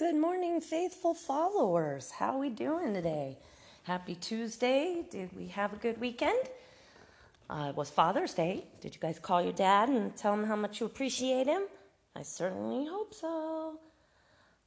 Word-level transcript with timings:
Good 0.00 0.16
morning, 0.16 0.62
faithful 0.62 1.12
followers. 1.12 2.10
How 2.10 2.36
are 2.36 2.38
we 2.38 2.48
doing 2.48 2.94
today? 2.94 3.36
Happy 3.82 4.14
Tuesday. 4.14 5.04
Did 5.10 5.28
we 5.36 5.48
have 5.48 5.74
a 5.74 5.76
good 5.76 6.00
weekend? 6.00 6.38
Uh, 7.50 7.66
it 7.68 7.76
was 7.76 7.90
Father's 7.90 8.32
Day. 8.32 8.64
Did 8.80 8.94
you 8.94 9.00
guys 9.02 9.18
call 9.18 9.42
your 9.42 9.52
dad 9.52 9.90
and 9.90 10.16
tell 10.16 10.32
him 10.32 10.44
how 10.44 10.56
much 10.56 10.80
you 10.80 10.86
appreciate 10.86 11.46
him? 11.46 11.64
I 12.16 12.22
certainly 12.22 12.86
hope 12.86 13.12
so. 13.12 13.78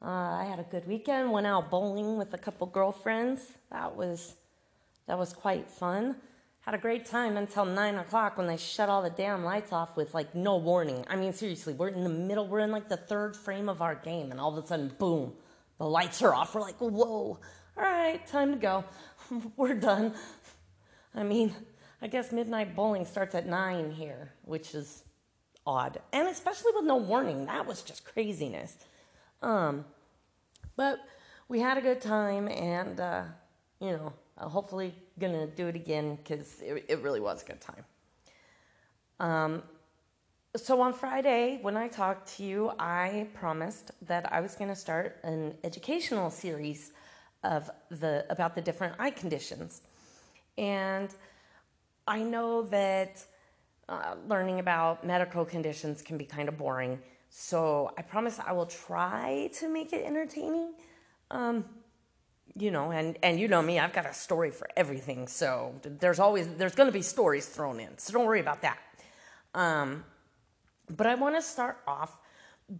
Uh, 0.03 0.05
I 0.05 0.45
had 0.47 0.59
a 0.59 0.67
good 0.69 0.87
weekend. 0.87 1.31
Went 1.31 1.47
out 1.47 1.71
bowling 1.71 2.15
with 2.15 2.31
a 2.35 2.37
couple 2.37 2.67
girlfriends. 2.67 3.53
That 3.71 3.95
was 3.95 4.35
that 5.07 5.17
was 5.17 5.33
quite 5.33 5.67
fun. 5.67 6.15
Had 6.63 6.75
a 6.75 6.77
great 6.77 7.05
time 7.05 7.35
until 7.35 7.65
nine 7.65 7.95
o'clock 7.95 8.37
when 8.37 8.47
they 8.47 8.55
shut 8.55 8.87
all 8.87 9.01
the 9.01 9.09
damn 9.09 9.43
lights 9.43 9.73
off 9.73 9.97
with 9.97 10.13
like 10.13 10.33
no 10.33 10.55
warning. 10.55 11.03
I 11.09 11.17
mean, 11.17 11.33
seriously, 11.33 11.73
we're 11.73 11.89
in 11.89 12.05
the 12.05 12.09
middle, 12.09 12.47
we're 12.47 12.59
in 12.59 12.71
like 12.71 12.87
the 12.87 12.95
third 12.95 13.35
frame 13.35 13.67
of 13.67 13.81
our 13.81 13.95
game, 13.95 14.31
and 14.31 14.39
all 14.39 14.57
of 14.57 14.63
a 14.63 14.65
sudden, 14.65 14.93
boom, 14.97 15.33
the 15.77 15.85
lights 15.85 16.21
are 16.21 16.33
off. 16.33 16.55
We're 16.55 16.61
like, 16.61 16.77
whoa, 16.77 16.87
all 17.05 17.39
right, 17.75 18.25
time 18.27 18.53
to 18.53 18.57
go. 18.57 18.85
we're 19.57 19.73
done. 19.73 20.13
I 21.13 21.23
mean, 21.23 21.53
I 22.01 22.07
guess 22.07 22.31
midnight 22.31 22.77
bowling 22.77 23.05
starts 23.05 23.35
at 23.35 23.45
nine 23.45 23.91
here, 23.91 24.31
which 24.45 24.73
is 24.73 25.03
odd. 25.67 25.99
And 26.13 26.29
especially 26.29 26.71
with 26.75 26.85
no 26.85 26.95
warning, 26.95 27.45
that 27.47 27.65
was 27.65 27.81
just 27.81 28.05
craziness. 28.05 28.77
Um, 29.41 29.83
but 30.77 30.99
we 31.49 31.59
had 31.59 31.77
a 31.77 31.81
good 31.81 31.99
time, 31.99 32.47
and, 32.47 33.01
uh, 33.01 33.23
you 33.79 33.91
know, 33.91 34.13
hopefully, 34.37 34.93
gonna 35.19 35.47
do 35.47 35.67
it 35.67 35.75
again 35.75 36.15
because 36.15 36.59
it, 36.61 36.85
it, 36.87 36.99
really 37.01 37.19
was 37.19 37.43
a 37.43 37.45
good 37.45 37.61
time. 37.61 37.85
Um, 39.19 39.63
so 40.55 40.81
on 40.81 40.93
Friday, 40.93 41.59
when 41.61 41.77
I 41.77 41.87
talked 41.87 42.37
to 42.37 42.43
you, 42.43 42.71
I 42.79 43.27
promised 43.33 43.91
that 44.03 44.31
I 44.31 44.39
was 44.41 44.55
gonna 44.55 44.75
start 44.75 45.19
an 45.23 45.55
educational 45.63 46.29
series 46.29 46.93
of 47.43 47.69
the 47.89 48.25
about 48.29 48.55
the 48.55 48.61
different 48.61 48.95
eye 48.99 49.11
conditions, 49.11 49.81
and 50.57 51.09
I 52.07 52.21
know 52.23 52.63
that 52.63 53.23
uh, 53.89 54.15
learning 54.27 54.59
about 54.59 55.05
medical 55.05 55.45
conditions 55.45 56.01
can 56.01 56.17
be 56.17 56.25
kind 56.25 56.47
of 56.49 56.57
boring. 56.57 56.99
So 57.29 57.91
I 57.97 58.01
promise 58.03 58.39
I 58.39 58.51
will 58.51 58.67
try 58.67 59.49
to 59.55 59.67
make 59.67 59.91
it 59.91 60.05
entertaining. 60.05 60.73
Um, 61.31 61.65
you 62.55 62.71
know, 62.71 62.91
and 62.91 63.17
and 63.23 63.39
you 63.39 63.47
know 63.47 63.61
me, 63.61 63.79
I've 63.79 63.93
got 63.93 64.05
a 64.05 64.13
story 64.13 64.51
for 64.51 64.67
everything. 64.77 65.27
So 65.27 65.73
there's 65.83 66.19
always 66.19 66.47
there's 66.55 66.75
going 66.75 66.87
to 66.87 66.93
be 66.93 67.01
stories 67.01 67.47
thrown 67.47 67.79
in. 67.79 67.97
So 67.97 68.13
don't 68.13 68.25
worry 68.25 68.39
about 68.39 68.61
that. 68.61 68.79
Um, 69.55 70.03
but 70.89 71.07
I 71.07 71.15
want 71.15 71.35
to 71.35 71.41
start 71.41 71.79
off 71.87 72.17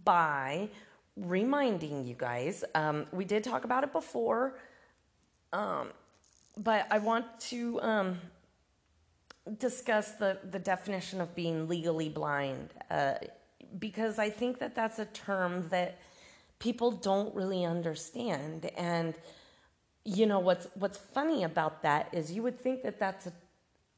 by 0.04 0.68
reminding 1.16 2.04
you 2.06 2.14
guys. 2.14 2.64
Um, 2.74 3.06
we 3.12 3.24
did 3.24 3.42
talk 3.44 3.64
about 3.64 3.84
it 3.84 3.92
before, 3.92 4.58
um, 5.52 5.88
but 6.56 6.86
I 6.90 6.98
want 6.98 7.26
to 7.50 7.80
um, 7.80 8.20
discuss 9.58 10.12
the 10.12 10.38
the 10.50 10.60
definition 10.60 11.20
of 11.20 11.34
being 11.34 11.68
legally 11.68 12.08
blind 12.08 12.70
uh, 12.90 13.14
because 13.78 14.20
I 14.20 14.30
think 14.30 14.60
that 14.60 14.76
that's 14.76 15.00
a 15.00 15.06
term 15.06 15.68
that 15.70 15.98
people 16.60 16.92
don't 16.92 17.34
really 17.34 17.64
understand 17.64 18.70
and 18.76 19.14
you 20.04 20.26
know 20.26 20.38
what's 20.38 20.68
what's 20.74 20.98
funny 20.98 21.44
about 21.44 21.82
that 21.82 22.08
is 22.12 22.32
you 22.32 22.42
would 22.42 22.60
think 22.60 22.82
that 22.82 22.98
that's 23.00 23.26
a, 23.26 23.32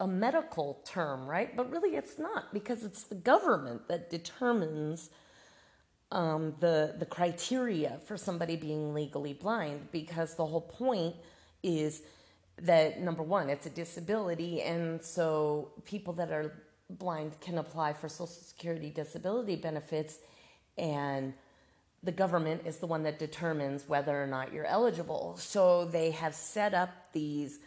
a 0.01 0.07
medical 0.07 0.81
term 0.85 1.27
right? 1.27 1.57
But 1.57 1.71
really 1.71 1.97
it's 1.97 2.19
not 2.19 2.53
because 2.53 2.85
it's 2.85 3.05
the 3.05 3.17
government 3.17 3.89
that 3.89 4.11
determines 4.11 5.11
um, 6.13 6.55
the 6.61 6.95
the 6.99 7.07
criteria 7.07 7.99
for 8.07 8.17
somebody 8.17 8.57
being 8.57 8.95
legally 8.95 9.33
blind 9.33 9.89
because 9.93 10.35
the 10.37 10.47
whole 10.47 10.61
point 10.61 11.17
is 11.63 12.03
that 12.63 13.01
number 13.01 13.23
one 13.23 13.51
it's 13.51 13.67
a 13.67 13.71
disability 13.71 14.63
and 14.63 15.03
so 15.03 15.73
people 15.85 16.13
that 16.15 16.31
are 16.31 16.53
blind 16.91 17.39
can 17.41 17.59
apply 17.59 17.93
for 17.93 18.09
social 18.09 18.27
security 18.29 18.91
disability 18.91 19.57
benefits 19.57 20.19
and 20.79 21.35
the 22.03 22.13
government 22.13 22.63
is 22.65 22.77
the 22.77 22.87
one 22.87 23.03
that 23.03 23.19
determines 23.19 23.89
whether 23.89 24.23
or 24.23 24.27
not 24.27 24.53
you're 24.53 24.67
eligible. 24.67 25.37
So 25.39 25.87
they 25.87 26.13
have 26.13 26.35
set 26.35 26.75
up 26.75 26.91
these 27.13 27.59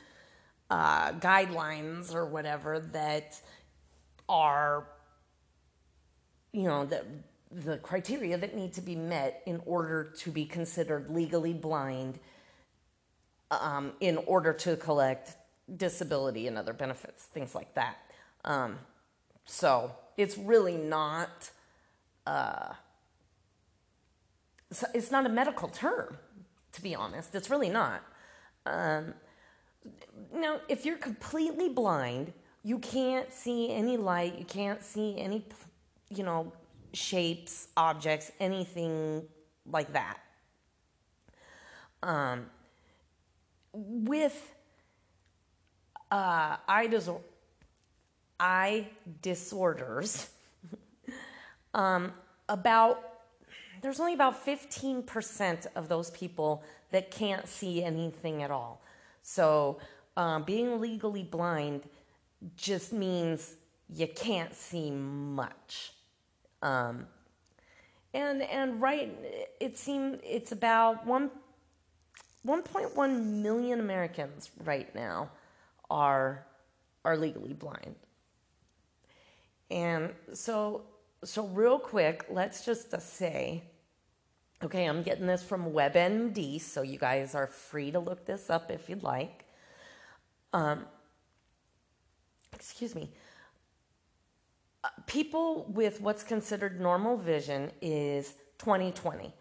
uh, 0.69 1.11
guidelines 1.13 2.13
or 2.13 2.25
whatever 2.25 2.79
that 2.93 3.39
are, 4.29 4.87
you 6.53 6.63
know, 6.63 6.85
the, 6.85 7.03
the 7.51 7.77
criteria 7.77 8.37
that 8.37 8.55
need 8.55 8.73
to 8.73 8.81
be 8.81 8.95
met 8.95 9.41
in 9.45 9.61
order 9.65 10.13
to 10.19 10.31
be 10.31 10.45
considered 10.45 11.09
legally 11.09 11.53
blind 11.53 12.19
um, 13.51 13.93
in 13.99 14.17
order 14.17 14.53
to 14.53 14.77
collect 14.77 15.35
disability 15.75 16.47
and 16.47 16.57
other 16.57 16.73
benefits, 16.73 17.25
things 17.25 17.55
like 17.55 17.73
that. 17.73 17.97
Um, 18.45 18.77
so 19.45 19.91
it's 20.17 20.37
really 20.37 20.77
not. 20.77 21.49
Uh, 22.25 22.73
it's 24.93 25.11
not 25.11 25.25
a 25.25 25.29
medical 25.29 25.67
term, 25.67 26.17
to 26.73 26.81
be 26.81 26.95
honest. 26.95 27.33
It's 27.35 27.49
really 27.49 27.69
not. 27.69 28.03
Um, 28.65 29.13
now, 30.33 30.59
if 30.67 30.85
you're 30.85 30.97
completely 30.97 31.69
blind, 31.69 32.33
you 32.63 32.77
can't 32.79 33.31
see 33.31 33.71
any 33.71 33.97
light, 33.97 34.37
you 34.37 34.45
can't 34.45 34.83
see 34.83 35.17
any, 35.17 35.45
you 36.09 36.23
know, 36.23 36.51
shapes, 36.93 37.69
objects, 37.77 38.31
anything 38.39 39.23
like 39.65 39.91
that. 39.93 40.17
Um, 42.03 42.45
with 43.73 44.53
uh, 46.11 46.57
eye, 46.67 46.87
dis- 46.87 47.09
eye 48.39 48.87
disorders, 49.21 50.29
um, 51.73 52.13
about 52.47 53.18
there's 53.81 53.99
only 53.99 54.13
about 54.13 54.45
15% 54.45 55.67
of 55.75 55.87
those 55.87 56.11
people 56.11 56.63
that 56.91 57.11
can't 57.11 57.47
see 57.47 57.83
anything 57.83 58.43
at 58.43 58.51
all. 58.51 58.81
So, 59.21 59.79
um, 60.17 60.43
being 60.43 60.81
legally 60.81 61.23
blind 61.23 61.83
just 62.55 62.91
means 62.93 63.55
you 63.89 64.07
can't 64.07 64.53
see 64.53 64.91
much. 64.91 65.93
Um, 66.61 67.07
and 68.13 68.41
and 68.41 68.81
right, 68.81 69.15
it 69.59 69.77
seems 69.77 70.19
it's 70.23 70.51
about 70.51 71.05
one 71.05 71.31
1.1 72.45 73.25
million 73.25 73.79
Americans 73.79 74.49
right 74.63 74.93
now 74.95 75.29
are 75.89 76.45
are 77.05 77.17
legally 77.17 77.53
blind. 77.53 77.95
And 79.69 80.13
so 80.33 80.83
so 81.23 81.47
real 81.47 81.79
quick, 81.79 82.25
let's 82.29 82.65
just 82.65 82.99
say 83.01 83.63
Okay, 84.61 84.85
I'm 84.85 85.03
getting 85.03 85.25
this 85.25 85.41
from 85.41 85.71
WebMD, 85.71 86.59
so 86.59 86.81
you 86.81 86.99
guys 86.99 87.33
are 87.33 87.47
free 87.47 87.91
to 87.91 87.99
look 87.99 88.25
this 88.25 88.49
up 88.49 88.69
if 88.69 88.89
you'd 88.89 89.03
like. 89.03 89.45
Um, 90.51 90.85
excuse 92.53 92.93
me. 92.93 93.09
Uh, 94.83 94.89
people 95.07 95.65
with 95.69 96.01
what's 96.01 96.23
considered 96.23 96.81
normal 96.81 97.15
vision 97.15 97.71
is 97.81 98.33
20/20. 98.57 99.31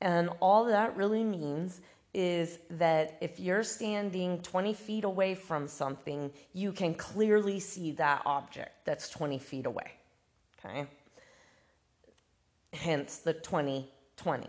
And 0.00 0.30
all 0.40 0.64
that 0.64 0.96
really 0.96 1.22
means 1.22 1.80
is 2.12 2.58
that 2.70 3.16
if 3.20 3.38
you're 3.38 3.62
standing 3.62 4.40
20 4.42 4.74
feet 4.74 5.04
away 5.04 5.36
from 5.36 5.68
something, 5.68 6.32
you 6.52 6.72
can 6.72 6.94
clearly 6.94 7.60
see 7.60 7.92
that 7.92 8.22
object 8.26 8.84
that's 8.84 9.08
20 9.08 9.38
feet 9.38 9.66
away. 9.66 9.92
Okay? 10.58 10.88
Hence 12.72 13.18
the 13.18 13.34
20 13.34 13.88
20, 14.18 14.46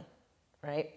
right? 0.64 0.90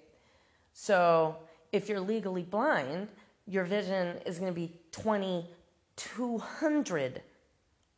So 0.73 1.37
if 1.71 1.89
you're 1.89 2.01
legally 2.01 2.43
blind, 2.43 3.07
your 3.47 3.63
vision 3.65 4.17
is 4.27 4.39
going 4.39 4.53
to 4.53 4.55
be 4.55 4.73
2200 4.91 7.23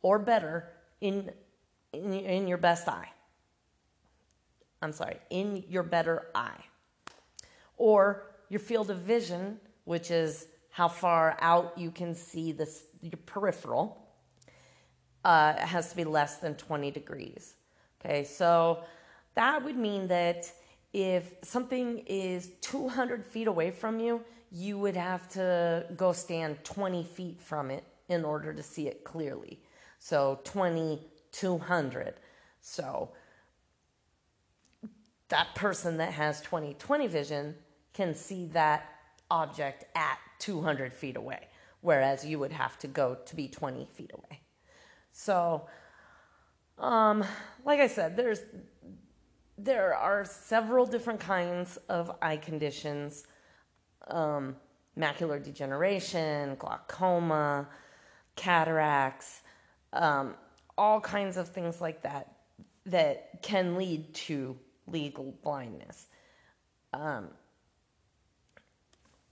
or 0.01 0.19
better 0.19 0.69
in, 1.01 1.29
in, 1.93 2.13
in 2.13 2.47
your 2.47 2.57
best 2.57 2.87
eye. 2.87 3.09
I'm 4.81 4.93
sorry, 4.93 5.17
in 5.29 5.63
your 5.67 5.83
better 5.83 6.27
eye. 6.35 6.63
Or 7.77 8.23
your 8.49 8.59
field 8.59 8.89
of 8.91 8.99
vision, 8.99 9.59
which 9.85 10.11
is 10.11 10.47
how 10.69 10.87
far 10.87 11.37
out 11.39 11.73
you 11.77 11.91
can 11.91 12.13
see 12.13 12.51
this, 12.51 12.83
your 13.01 13.17
peripheral, 13.25 13.97
uh, 15.23 15.53
has 15.57 15.89
to 15.89 15.95
be 15.95 16.03
less 16.03 16.37
than 16.37 16.53
20 16.55 16.91
degrees. 16.91 17.55
Okay, 17.99 18.23
so 18.23 18.83
that 19.33 19.63
would 19.63 19.77
mean 19.77 20.07
that 20.07 20.51
if 20.95 21.33
something 21.41 22.03
is 22.07 22.51
200 22.61 23.25
feet 23.25 23.47
away 23.47 23.69
from 23.69 23.99
you, 23.99 24.21
you 24.49 24.79
would 24.79 24.95
have 24.95 25.27
to 25.27 25.85
go 25.97 26.13
stand 26.13 26.63
20 26.63 27.03
feet 27.03 27.41
from 27.41 27.69
it 27.69 27.83
in 28.07 28.23
order 28.23 28.53
to 28.53 28.63
see 28.63 28.87
it 28.87 29.03
clearly. 29.03 29.59
So 29.99 30.39
20, 30.45 31.01
200. 31.33 32.13
So 32.61 33.09
that 35.27 35.53
person 35.53 35.97
that 35.97 36.13
has 36.13 36.39
20 36.41 36.75
20 36.75 37.07
vision 37.07 37.55
can 37.93 38.15
see 38.15 38.45
that 38.53 38.89
object 39.29 39.83
at 39.95 40.17
200 40.39 40.93
feet 40.93 41.17
away, 41.17 41.49
whereas 41.81 42.25
you 42.25 42.39
would 42.39 42.53
have 42.53 42.79
to 42.79 42.87
go 42.87 43.17
to 43.25 43.35
be 43.35 43.49
20 43.49 43.85
feet 43.91 44.11
away. 44.13 44.39
So, 45.11 45.67
um, 46.77 47.25
like 47.65 47.81
I 47.81 47.87
said, 47.87 48.15
there's 48.15 48.39
there 49.65 49.95
are 49.95 50.23
several 50.23 50.85
different 50.85 51.19
kinds 51.19 51.77
of 51.89 52.11
eye 52.21 52.37
conditions 52.37 53.25
um, 54.07 54.55
macular 54.97 55.43
degeneration, 55.43 56.55
glaucoma, 56.55 57.67
cataracts, 58.35 59.41
um, 59.91 60.35
all 60.77 61.01
kinds 61.01 61.35
of 61.35 61.49
things 61.49 61.81
like 61.81 62.03
that 62.03 62.35
that 62.85 63.41
can 63.41 63.75
lead 63.75 64.13
to 64.13 64.55
legal 64.85 65.33
blindness. 65.43 66.05
Um, 66.93 67.29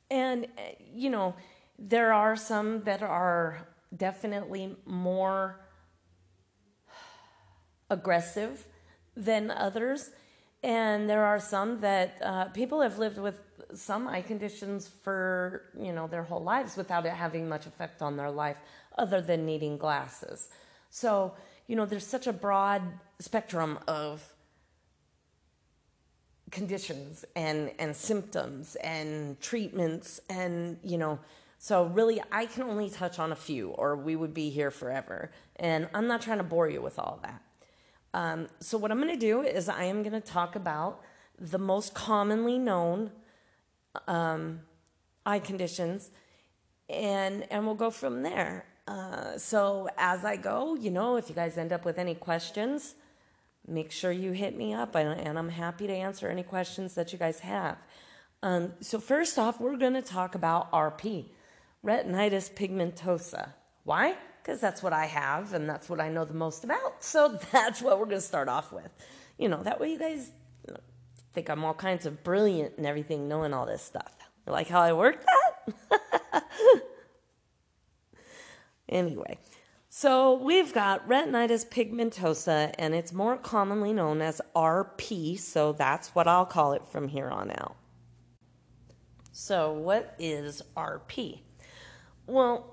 and, 0.09 0.47
you 0.91 1.11
know, 1.11 1.35
there 1.77 2.11
are 2.11 2.35
some 2.35 2.83
that 2.85 3.03
are 3.03 3.67
definitely 3.95 4.75
more 4.85 5.59
aggressive 7.91 8.65
than 9.15 9.51
others. 9.51 10.09
And 10.63 11.09
there 11.09 11.25
are 11.25 11.39
some 11.39 11.81
that 11.81 12.17
uh, 12.21 12.45
people 12.45 12.81
have 12.81 12.97
lived 12.97 13.17
with 13.17 13.41
some 13.73 14.07
eye 14.07 14.21
conditions 14.21 14.87
for, 14.87 15.63
you 15.77 15.91
know, 15.91 16.07
their 16.07 16.23
whole 16.23 16.41
lives 16.41 16.77
without 16.77 17.05
it 17.05 17.11
having 17.11 17.49
much 17.49 17.65
effect 17.65 18.01
on 18.01 18.15
their 18.15 18.31
life 18.31 18.57
other 18.97 19.19
than 19.19 19.45
needing 19.45 19.77
glasses. 19.77 20.47
So, 20.89 21.33
you 21.67 21.75
know, 21.75 21.85
there's 21.85 22.07
such 22.07 22.27
a 22.27 22.33
broad 22.33 22.81
spectrum 23.19 23.79
of 23.87 24.33
conditions 26.51 27.25
and, 27.35 27.71
and 27.79 27.95
symptoms 27.95 28.75
and 28.75 29.39
treatments 29.41 30.21
and, 30.29 30.77
you 30.83 30.97
know, 30.97 31.19
so 31.57 31.85
really 31.85 32.21
I 32.31 32.45
can 32.45 32.63
only 32.63 32.89
touch 32.89 33.19
on 33.19 33.31
a 33.31 33.35
few 33.35 33.69
or 33.69 33.95
we 33.95 34.15
would 34.15 34.33
be 34.33 34.49
here 34.49 34.69
forever. 34.69 35.31
And 35.55 35.89
I'm 35.93 36.07
not 36.07 36.21
trying 36.21 36.37
to 36.37 36.43
bore 36.43 36.69
you 36.69 36.81
with 36.81 36.99
all 36.99 37.19
that. 37.23 37.41
Um, 38.13 38.47
so, 38.59 38.77
what 38.77 38.91
I'm 38.91 39.01
going 39.01 39.13
to 39.13 39.19
do 39.19 39.41
is 39.41 39.69
I 39.69 39.85
am 39.85 40.03
going 40.03 40.13
to 40.13 40.21
talk 40.21 40.55
about 40.55 41.01
the 41.39 41.57
most 41.57 41.93
commonly 41.93 42.57
known 42.57 43.11
um, 44.07 44.61
eye 45.25 45.39
conditions, 45.39 46.11
and 46.89 47.51
and 47.51 47.65
we'll 47.65 47.75
go 47.75 47.89
from 47.89 48.23
there. 48.23 48.65
Uh, 48.87 49.37
so 49.37 49.87
as 49.97 50.25
I 50.25 50.35
go, 50.35 50.75
you 50.75 50.91
know, 50.91 51.15
if 51.15 51.29
you 51.29 51.35
guys 51.35 51.57
end 51.57 51.71
up 51.71 51.85
with 51.85 51.97
any 51.97 52.15
questions, 52.15 52.95
make 53.65 53.91
sure 53.91 54.11
you 54.11 54.31
hit 54.31 54.57
me 54.57 54.73
up, 54.73 54.95
and 54.95 55.39
I'm 55.39 55.49
happy 55.49 55.87
to 55.87 55.93
answer 55.93 56.27
any 56.27 56.43
questions 56.43 56.95
that 56.95 57.13
you 57.13 57.19
guys 57.19 57.39
have. 57.39 57.77
Um, 58.41 58.73
so 58.81 58.99
first 58.99 59.39
off, 59.39 59.61
we're 59.61 59.77
going 59.77 59.93
to 59.93 60.01
talk 60.01 60.35
about 60.35 60.69
RP, 60.73 61.27
retinitis 61.83 62.51
pigmentosa. 62.51 63.53
Why? 63.85 64.15
Because 64.43 64.59
that's 64.59 64.83
what 64.83 64.91
I 64.91 65.05
have 65.05 65.53
and 65.53 65.69
that's 65.69 65.89
what 65.89 66.01
I 66.01 66.09
know 66.09 66.25
the 66.25 66.33
most 66.33 66.63
about. 66.65 67.03
So 67.03 67.39
that's 67.51 67.81
what 67.81 67.97
we're 67.97 68.05
going 68.05 68.17
to 68.17 68.21
start 68.21 68.49
off 68.49 68.73
with. 68.73 68.91
You 69.37 69.47
know, 69.47 69.63
that 69.63 69.79
way 69.79 69.91
you 69.91 69.97
guys 69.97 70.31
think 71.33 71.49
I'm 71.49 71.63
all 71.63 71.73
kinds 71.73 72.05
of 72.05 72.23
brilliant 72.23 72.77
and 72.77 72.85
everything, 72.85 73.27
knowing 73.27 73.53
all 73.53 73.65
this 73.65 73.81
stuff. 73.81 74.13
You 74.45 74.53
like 74.53 74.67
how 74.67 74.81
I 74.81 74.93
work 74.93 75.23
that? 75.25 76.43
anyway, 78.89 79.39
so 79.89 80.35
we've 80.35 80.73
got 80.73 81.07
retinitis 81.07 81.67
pigmentosa, 81.67 82.73
and 82.77 82.93
it's 82.93 83.13
more 83.13 83.37
commonly 83.37 83.93
known 83.93 84.21
as 84.21 84.41
RP, 84.55 85.39
so 85.39 85.71
that's 85.71 86.09
what 86.09 86.27
I'll 86.27 86.45
call 86.45 86.73
it 86.73 86.85
from 86.87 87.07
here 87.07 87.29
on 87.29 87.51
out. 87.51 87.75
So, 89.31 89.71
what 89.71 90.15
is 90.19 90.61
RP? 90.77 91.39
Well, 92.27 92.72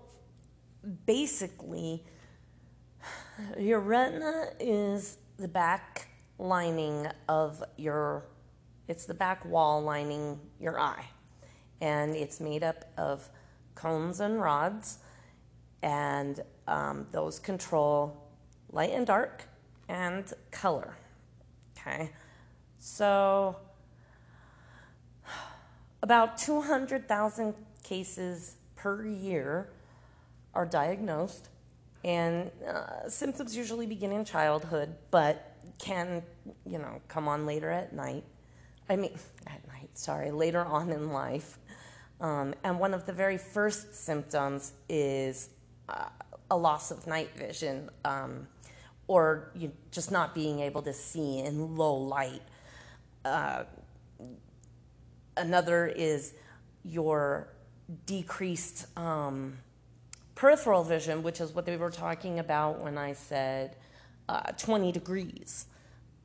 basically, 1.06 2.04
your 3.58 3.80
retina 3.80 4.48
is 4.58 5.18
the 5.38 5.48
back 5.48 6.08
lining 6.38 7.06
of 7.28 7.62
your, 7.76 8.24
it's 8.88 9.06
the 9.06 9.14
back 9.14 9.44
wall 9.44 9.82
lining 9.82 10.38
your 10.58 10.80
eye. 10.80 11.04
And 11.80 12.14
it's 12.14 12.40
made 12.40 12.62
up 12.62 12.84
of 12.98 13.28
cones 13.74 14.20
and 14.20 14.40
rods, 14.40 14.98
and 15.82 16.40
um, 16.68 17.06
those 17.10 17.38
control 17.38 18.28
light 18.70 18.90
and 18.90 19.06
dark 19.06 19.44
and 19.88 20.30
color. 20.50 20.94
Okay, 21.78 22.10
so 22.78 23.56
about 26.02 26.36
200,000 26.36 27.54
cases 27.82 28.56
per 28.76 29.06
year 29.06 29.70
are 30.54 30.66
diagnosed, 30.66 31.48
and 32.04 32.50
uh, 32.66 33.08
symptoms 33.08 33.56
usually 33.56 33.86
begin 33.86 34.12
in 34.12 34.24
childhood, 34.24 34.94
but 35.10 35.56
can, 35.78 36.22
you 36.66 36.78
know, 36.78 37.00
come 37.08 37.28
on 37.28 37.46
later 37.46 37.70
at 37.70 37.92
night. 37.92 38.24
I 38.88 38.96
mean, 38.96 39.12
at 39.46 39.66
night, 39.68 39.90
sorry, 39.94 40.30
later 40.30 40.64
on 40.64 40.90
in 40.90 41.10
life. 41.10 41.58
Um, 42.20 42.54
and 42.64 42.78
one 42.78 42.92
of 42.92 43.06
the 43.06 43.12
very 43.12 43.38
first 43.38 43.94
symptoms 43.94 44.72
is 44.88 45.48
uh, 45.88 46.08
a 46.50 46.56
loss 46.56 46.90
of 46.90 47.06
night 47.06 47.30
vision 47.36 47.88
um, 48.04 48.46
or 49.06 49.50
you 49.56 49.72
just 49.90 50.12
not 50.12 50.34
being 50.34 50.60
able 50.60 50.82
to 50.82 50.92
see 50.92 51.40
in 51.40 51.76
low 51.76 51.96
light. 51.96 52.42
Uh, 53.24 53.64
another 55.36 55.86
is 55.86 56.34
your 56.84 57.48
decreased 58.06 58.86
um, 58.96 59.56
peripheral 60.40 60.82
vision, 60.82 61.22
which 61.22 61.38
is 61.38 61.54
what 61.54 61.66
they 61.66 61.76
were 61.76 61.90
talking 61.90 62.38
about 62.38 62.80
when 62.80 62.96
I 62.96 63.12
said 63.12 63.76
uh, 64.26 64.52
20 64.52 64.90
degrees. 64.90 65.66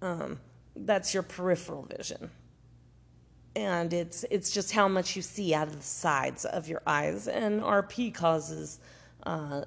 Um, 0.01 0.39
that's 0.73 1.13
your 1.13 1.21
peripheral 1.21 1.83
vision. 1.83 2.31
And 3.57 3.91
it's, 3.91 4.23
it's 4.31 4.51
just 4.51 4.71
how 4.71 4.87
much 4.87 5.17
you 5.17 5.21
see 5.21 5.53
out 5.53 5.67
of 5.67 5.75
the 5.75 5.83
sides 5.83 6.45
of 6.45 6.69
your 6.69 6.81
eyes. 6.87 7.27
And 7.27 7.61
RP 7.61 8.13
causes 8.13 8.79
uh, 9.25 9.63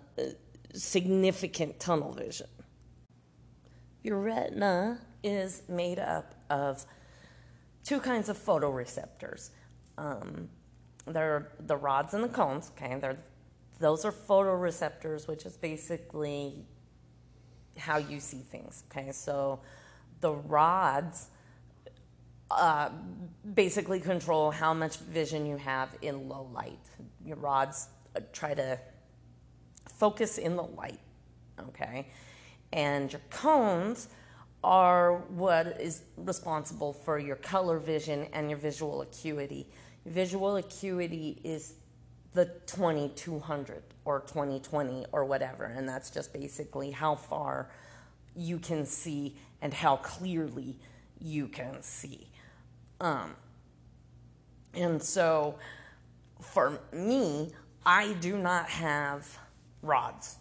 significant 0.72 1.78
tunnel 1.78 2.14
vision. 2.14 2.48
Your 4.02 4.18
retina 4.18 4.98
is 5.22 5.60
made 5.68 5.98
up 5.98 6.34
of 6.48 6.86
two 7.84 8.00
kinds 8.00 8.30
of 8.30 8.38
photoreceptors. 8.38 9.50
Um, 9.98 10.48
they're 11.06 11.52
the 11.60 11.76
rods 11.76 12.14
and 12.14 12.24
the 12.24 12.28
cones, 12.28 12.72
okay? 12.74 12.98
They're 12.98 13.18
those 13.78 14.04
are 14.04 14.12
photoreceptors, 14.12 15.28
which 15.28 15.46
is 15.46 15.56
basically 15.56 16.64
how 17.76 17.96
you 17.96 18.20
see 18.20 18.40
things. 18.40 18.84
Okay, 18.90 19.12
so 19.12 19.60
the 20.20 20.32
rods 20.32 21.28
uh, 22.50 22.90
basically 23.54 24.00
control 24.00 24.50
how 24.50 24.74
much 24.74 24.96
vision 24.96 25.46
you 25.46 25.56
have 25.56 25.90
in 26.02 26.28
low 26.28 26.48
light. 26.52 26.78
Your 27.24 27.36
rods 27.36 27.88
uh, 28.16 28.20
try 28.32 28.54
to 28.54 28.78
focus 29.88 30.38
in 30.38 30.56
the 30.56 30.62
light. 30.62 31.00
Okay, 31.68 32.08
and 32.72 33.12
your 33.12 33.22
cones 33.30 34.08
are 34.64 35.18
what 35.28 35.80
is 35.80 36.02
responsible 36.16 36.92
for 36.92 37.18
your 37.18 37.36
color 37.36 37.78
vision 37.78 38.26
and 38.32 38.50
your 38.50 38.58
visual 38.58 39.02
acuity. 39.02 39.68
Visual 40.04 40.56
acuity 40.56 41.40
is 41.44 41.74
the 42.38 42.44
2200 42.66 43.82
or 44.04 44.20
2020 44.20 45.06
or 45.10 45.24
whatever. 45.24 45.64
And 45.64 45.88
that's 45.88 46.08
just 46.08 46.32
basically 46.32 46.92
how 46.92 47.16
far 47.16 47.68
you 48.36 48.60
can 48.60 48.86
see 48.86 49.36
and 49.60 49.74
how 49.74 49.96
clearly 49.96 50.76
you 51.20 51.48
can 51.48 51.82
see. 51.82 52.30
Um, 53.00 53.34
and 54.72 55.02
so 55.02 55.58
for 56.40 56.78
me, 56.92 57.50
I 57.84 58.12
do 58.20 58.38
not 58.38 58.68
have 58.68 59.36
rods. 59.82 60.36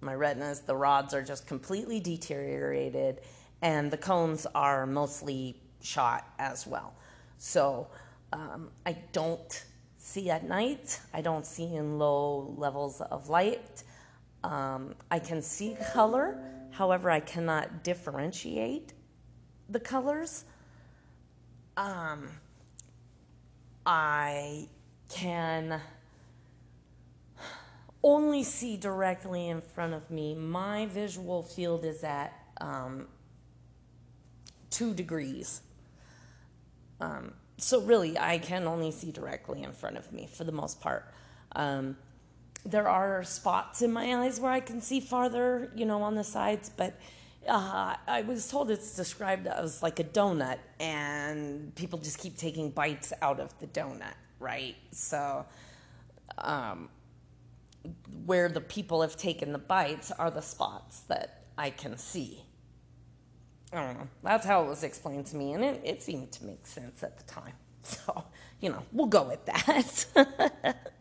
My 0.00 0.14
retinas, 0.14 0.60
the 0.60 0.74
rods 0.74 1.12
are 1.12 1.22
just 1.22 1.46
completely 1.46 2.00
deteriorated, 2.00 3.20
and 3.60 3.90
the 3.90 3.98
cones 3.98 4.46
are 4.54 4.86
mostly 4.86 5.60
shot 5.82 6.32
as 6.38 6.66
well. 6.66 6.94
So 7.36 7.88
um, 8.32 8.70
I 8.86 8.96
don't 9.12 9.64
see 10.02 10.28
at 10.30 10.46
night. 10.46 11.00
I 11.14 11.22
don't 11.22 11.46
see 11.46 11.76
in 11.76 11.96
low 11.98 12.54
levels 12.58 13.00
of 13.00 13.28
light. 13.28 13.84
Um, 14.42 14.96
I 15.10 15.20
can 15.20 15.40
see 15.40 15.76
color, 15.92 16.42
however, 16.72 17.08
I 17.08 17.20
cannot 17.20 17.84
differentiate 17.84 18.92
the 19.68 19.78
colors. 19.78 20.44
Um, 21.76 22.28
I 23.86 24.68
can 25.08 25.80
only 28.02 28.42
see 28.42 28.76
directly 28.76 29.48
in 29.48 29.60
front 29.60 29.94
of 29.94 30.10
me. 30.10 30.34
My 30.34 30.86
visual 30.86 31.44
field 31.44 31.84
is 31.84 32.02
at 32.02 32.32
um, 32.60 33.06
two 34.68 34.92
degrees. 34.94 35.62
Um, 37.00 37.34
so 37.58 37.80
really, 37.80 38.18
I 38.18 38.38
can 38.38 38.66
only 38.66 38.90
see 38.90 39.12
directly 39.12 39.62
in 39.62 39.72
front 39.72 39.96
of 39.96 40.12
me 40.12 40.28
for 40.32 40.44
the 40.44 40.52
most 40.52 40.80
part. 40.80 41.06
Um, 41.54 41.96
there 42.64 42.88
are 42.88 43.24
spots 43.24 43.82
in 43.82 43.92
my 43.92 44.16
eyes 44.16 44.40
where 44.40 44.52
I 44.52 44.60
can 44.60 44.80
see 44.80 45.00
farther, 45.00 45.70
you 45.74 45.84
know, 45.84 46.02
on 46.02 46.14
the 46.14 46.24
sides, 46.24 46.70
but 46.76 46.98
uh, 47.48 47.96
I 48.06 48.22
was 48.22 48.48
told 48.48 48.70
it's 48.70 48.94
described 48.94 49.46
as 49.46 49.82
like 49.82 49.98
a 49.98 50.04
donut, 50.04 50.58
and 50.78 51.74
people 51.74 51.98
just 51.98 52.18
keep 52.18 52.36
taking 52.36 52.70
bites 52.70 53.12
out 53.20 53.40
of 53.40 53.58
the 53.58 53.66
donut, 53.66 54.14
right? 54.38 54.76
So, 54.92 55.44
um, 56.38 56.88
where 58.24 58.48
the 58.48 58.60
people 58.60 59.02
have 59.02 59.16
taken 59.16 59.52
the 59.52 59.58
bites 59.58 60.12
are 60.12 60.30
the 60.30 60.42
spots 60.42 61.00
that 61.08 61.42
I 61.58 61.70
can 61.70 61.98
see. 61.98 62.44
I 63.72 63.86
don't 63.86 63.98
know. 63.98 64.08
That's 64.22 64.44
how 64.44 64.64
it 64.64 64.68
was 64.68 64.82
explained 64.82 65.26
to 65.26 65.36
me, 65.36 65.54
and 65.54 65.64
it, 65.64 65.80
it 65.82 66.02
seemed 66.02 66.30
to 66.32 66.44
make 66.44 66.66
sense 66.66 67.02
at 67.02 67.16
the 67.16 67.24
time. 67.24 67.54
So, 67.84 68.24
you 68.60 68.70
know, 68.70 68.80
we'll 68.92 69.08
go 69.08 69.24
with 69.24 69.44
that. 69.46 70.06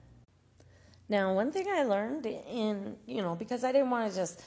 now, 1.09 1.31
one 1.31 1.51
thing 1.51 1.67
I 1.69 1.83
learned 1.83 2.25
in, 2.25 2.95
you 3.05 3.21
know, 3.21 3.35
because 3.35 3.63
I 3.63 3.71
didn't 3.71 3.91
want 3.91 4.09
to 4.09 4.17
just 4.17 4.41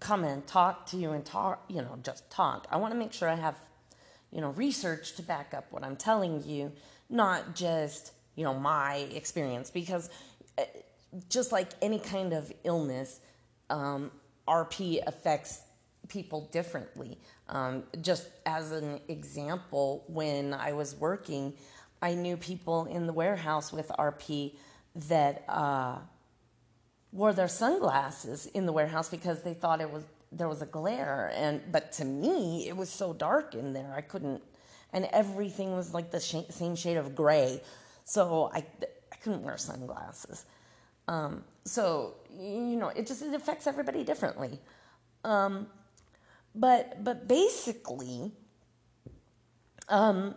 come 0.00 0.24
and 0.24 0.46
talk 0.46 0.86
to 0.86 0.96
you 0.96 1.10
and 1.10 1.22
talk, 1.26 1.62
you 1.68 1.82
know, 1.82 1.98
just 2.02 2.30
talk. 2.30 2.66
I 2.70 2.78
want 2.78 2.94
to 2.94 2.98
make 2.98 3.12
sure 3.12 3.28
I 3.28 3.34
have, 3.34 3.56
you 4.32 4.40
know, 4.40 4.48
research 4.52 5.14
to 5.16 5.22
back 5.22 5.52
up 5.52 5.66
what 5.72 5.84
I'm 5.84 5.96
telling 5.96 6.42
you, 6.42 6.72
not 7.10 7.54
just, 7.54 8.12
you 8.34 8.44
know, 8.44 8.54
my 8.54 8.96
experience, 9.12 9.70
because 9.70 10.08
eh, 10.56 10.64
just 11.28 11.52
like 11.52 11.68
any 11.82 11.98
kind 11.98 12.32
of 12.32 12.50
illness, 12.64 13.20
um, 13.68 14.10
RP 14.48 15.00
affects 15.06 15.60
people 16.08 16.48
differently. 16.52 17.18
Um, 17.48 17.84
just 18.00 18.28
as 18.46 18.72
an 18.72 19.00
example, 19.08 20.04
when 20.08 20.54
I 20.54 20.72
was 20.72 20.94
working, 20.94 21.54
I 22.02 22.14
knew 22.14 22.36
people 22.36 22.86
in 22.86 23.06
the 23.06 23.12
warehouse 23.12 23.72
with 23.72 23.88
RP 23.98 24.56
that 24.94 25.44
uh, 25.48 25.98
wore 27.12 27.32
their 27.32 27.48
sunglasses 27.48 28.46
in 28.46 28.66
the 28.66 28.72
warehouse 28.72 29.08
because 29.08 29.42
they 29.42 29.54
thought 29.54 29.80
it 29.80 29.90
was 29.90 30.04
there 30.30 30.48
was 30.48 30.62
a 30.62 30.66
glare. 30.66 31.32
And 31.34 31.62
but 31.70 31.92
to 31.92 32.04
me 32.04 32.68
it 32.68 32.76
was 32.76 32.90
so 32.90 33.12
dark 33.12 33.54
in 33.54 33.72
there 33.72 33.94
I 33.96 34.00
couldn't 34.00 34.42
and 34.92 35.08
everything 35.12 35.74
was 35.74 35.94
like 35.94 36.10
the 36.10 36.20
sh- 36.20 36.50
same 36.50 36.76
shade 36.76 36.96
of 36.96 37.14
gray. 37.14 37.62
So 38.04 38.50
I 38.52 38.64
I 39.12 39.16
couldn't 39.22 39.42
wear 39.42 39.56
sunglasses. 39.56 40.44
Um, 41.06 41.44
so 41.64 42.14
you 42.36 42.76
know 42.76 42.88
it 42.88 43.06
just 43.06 43.22
it 43.22 43.32
affects 43.32 43.66
everybody 43.66 44.04
differently. 44.04 44.58
Um, 45.24 45.68
but 46.54 47.02
but 47.02 47.28
basically, 47.28 48.32
um, 49.88 50.34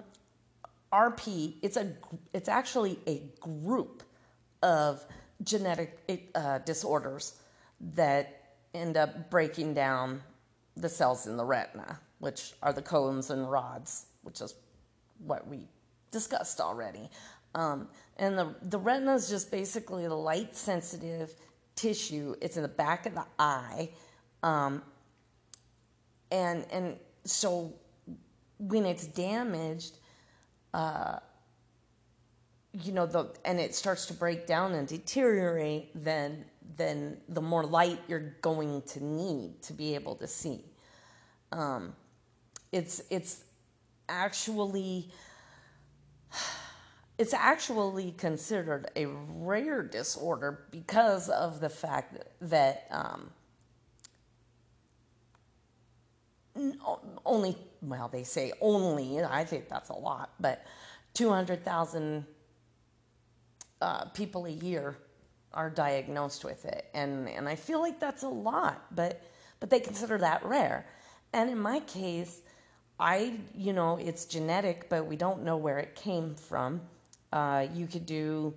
RP 0.91 1.55
it's 1.61 1.77
a 1.77 1.93
it's 2.33 2.49
actually 2.49 2.99
a 3.07 3.21
group 3.39 4.03
of 4.63 5.05
genetic 5.43 6.29
uh, 6.35 6.59
disorders 6.59 7.35
that 7.93 8.55
end 8.73 8.97
up 8.97 9.29
breaking 9.29 9.73
down 9.73 10.21
the 10.75 10.89
cells 10.89 11.27
in 11.27 11.37
the 11.37 11.45
retina, 11.45 11.99
which 12.19 12.53
are 12.61 12.73
the 12.73 12.81
cones 12.81 13.29
and 13.29 13.49
rods, 13.49 14.07
which 14.23 14.41
is 14.41 14.55
what 15.25 15.47
we 15.47 15.67
discussed 16.11 16.59
already. 16.59 17.09
Um, 17.55 17.87
and 18.17 18.37
the, 18.37 18.55
the 18.61 18.79
retina 18.79 19.15
is 19.15 19.29
just 19.29 19.51
basically 19.51 20.07
the 20.07 20.15
light 20.15 20.55
sensitive 20.55 21.33
tissue. 21.75 22.35
It's 22.41 22.57
in 22.57 22.63
the 22.63 22.69
back 22.69 23.05
of 23.05 23.15
the 23.15 23.25
eye. 23.39 23.89
Um, 24.43 24.83
and 26.31 26.65
and 26.71 26.97
so 27.23 27.73
when 28.59 28.85
it's 28.85 29.07
damaged 29.07 29.97
uh, 30.73 31.19
you 32.73 32.91
know 32.91 33.05
the 33.05 33.33
and 33.45 33.59
it 33.59 33.73
starts 33.73 34.05
to 34.05 34.13
break 34.13 34.45
down 34.45 34.73
and 34.73 34.87
deteriorate 34.87 35.91
then 35.95 36.45
then 36.75 37.17
the 37.29 37.41
more 37.41 37.65
light 37.65 37.99
you're 38.07 38.35
going 38.41 38.81
to 38.83 39.03
need 39.03 39.61
to 39.63 39.73
be 39.73 39.95
able 39.95 40.15
to 40.15 40.27
see. 40.27 40.63
Um, 41.51 41.93
it's 42.71 43.01
it's 43.09 43.43
actually 44.09 45.09
it's 47.17 47.33
actually 47.33 48.11
considered 48.11 48.91
a 48.95 49.05
rare 49.05 49.81
disorder 49.81 50.65
because 50.71 51.29
of 51.29 51.59
the 51.59 51.69
fact 51.69 52.17
that 52.41 52.87
um, 52.91 53.31
only, 57.25 57.57
well, 57.81 58.07
they 58.07 58.23
say 58.23 58.51
only, 58.61 59.23
I 59.23 59.43
think 59.43 59.69
that's 59.69 59.89
a 59.89 59.93
lot, 59.95 60.33
but 60.39 60.65
200,000 61.13 62.25
uh, 63.81 64.05
people 64.05 64.45
a 64.45 64.51
year 64.51 64.97
are 65.53 65.69
diagnosed 65.69 66.43
with 66.43 66.65
it. 66.65 66.87
And, 66.93 67.29
and 67.29 67.47
I 67.47 67.55
feel 67.55 67.79
like 67.79 67.99
that's 67.99 68.23
a 68.23 68.29
lot, 68.29 68.85
but, 68.91 69.23
but 69.59 69.69
they 69.69 69.79
consider 69.79 70.17
that 70.19 70.45
rare. 70.45 70.85
And 71.33 71.49
in 71.49 71.59
my 71.59 71.79
case, 71.81 72.41
I, 72.99 73.33
you 73.55 73.73
know, 73.73 73.97
it's 73.97 74.25
genetic, 74.25 74.89
but 74.89 75.05
we 75.05 75.15
don't 75.15 75.43
know 75.43 75.57
where 75.57 75.77
it 75.77 75.95
came 75.95 76.35
from. 76.35 76.81
Uh, 77.31 77.67
you 77.73 77.87
could 77.87 78.05
do 78.05 78.53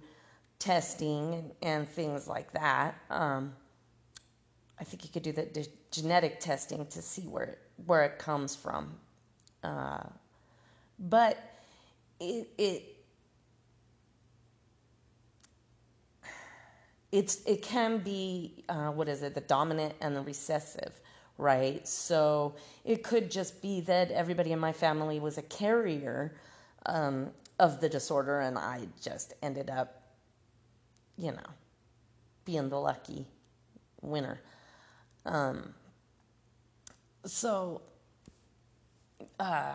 testing 0.59 1.51
and, 1.63 1.89
things 1.89 2.29
like 2.29 2.53
that. 2.53 2.95
Um, 3.11 3.55
I 4.79 4.85
think 4.85 5.05
you 5.05 5.11
could 5.11 5.23
do 5.23 5.33
the, 5.33 5.67
genetic 5.91 6.39
testing 6.39 6.87
to 6.87 7.03
see 7.03 7.23
where 7.23 7.45
it, 7.45 7.59
where 7.87 8.05
it 8.05 8.19
comes 8.19 8.55
from. 8.57 8.95
Uh, 9.63 10.03
but 10.99 11.39
it, 12.19 12.49
it 12.59 12.97
it's 17.13 17.43
it 17.45 17.63
can 17.63 17.99
be 17.99 18.65
uh, 18.69 18.91
what 18.91 19.09
is 19.09 19.23
it 19.23 19.35
the 19.35 19.41
dominant 19.41 19.95
and 20.01 20.15
the 20.15 20.21
recessive 20.23 21.01
right 21.39 21.87
so 21.89 22.55
it 22.85 23.03
could 23.03 23.31
just 23.31 23.61
be 23.63 23.81
that 23.81 24.11
everybody 24.11 24.53
in 24.53 24.59
my 24.59 24.73
family 24.73 25.19
was 25.19 25.39
a 25.39 25.43
carrier 25.43 26.35
um, 26.87 27.31
of 27.59 27.81
the 27.81 27.89
disorder 27.89 28.41
and 28.41 28.59
i 28.59 28.81
just 29.03 29.35
ended 29.43 29.71
up 29.71 30.03
you 31.17 31.33
know 31.33 31.39
being 32.45 32.69
the 32.69 32.79
lucky 32.79 33.27
winner 34.03 34.41
um, 35.27 35.75
so, 37.25 37.83
uh, 39.39 39.75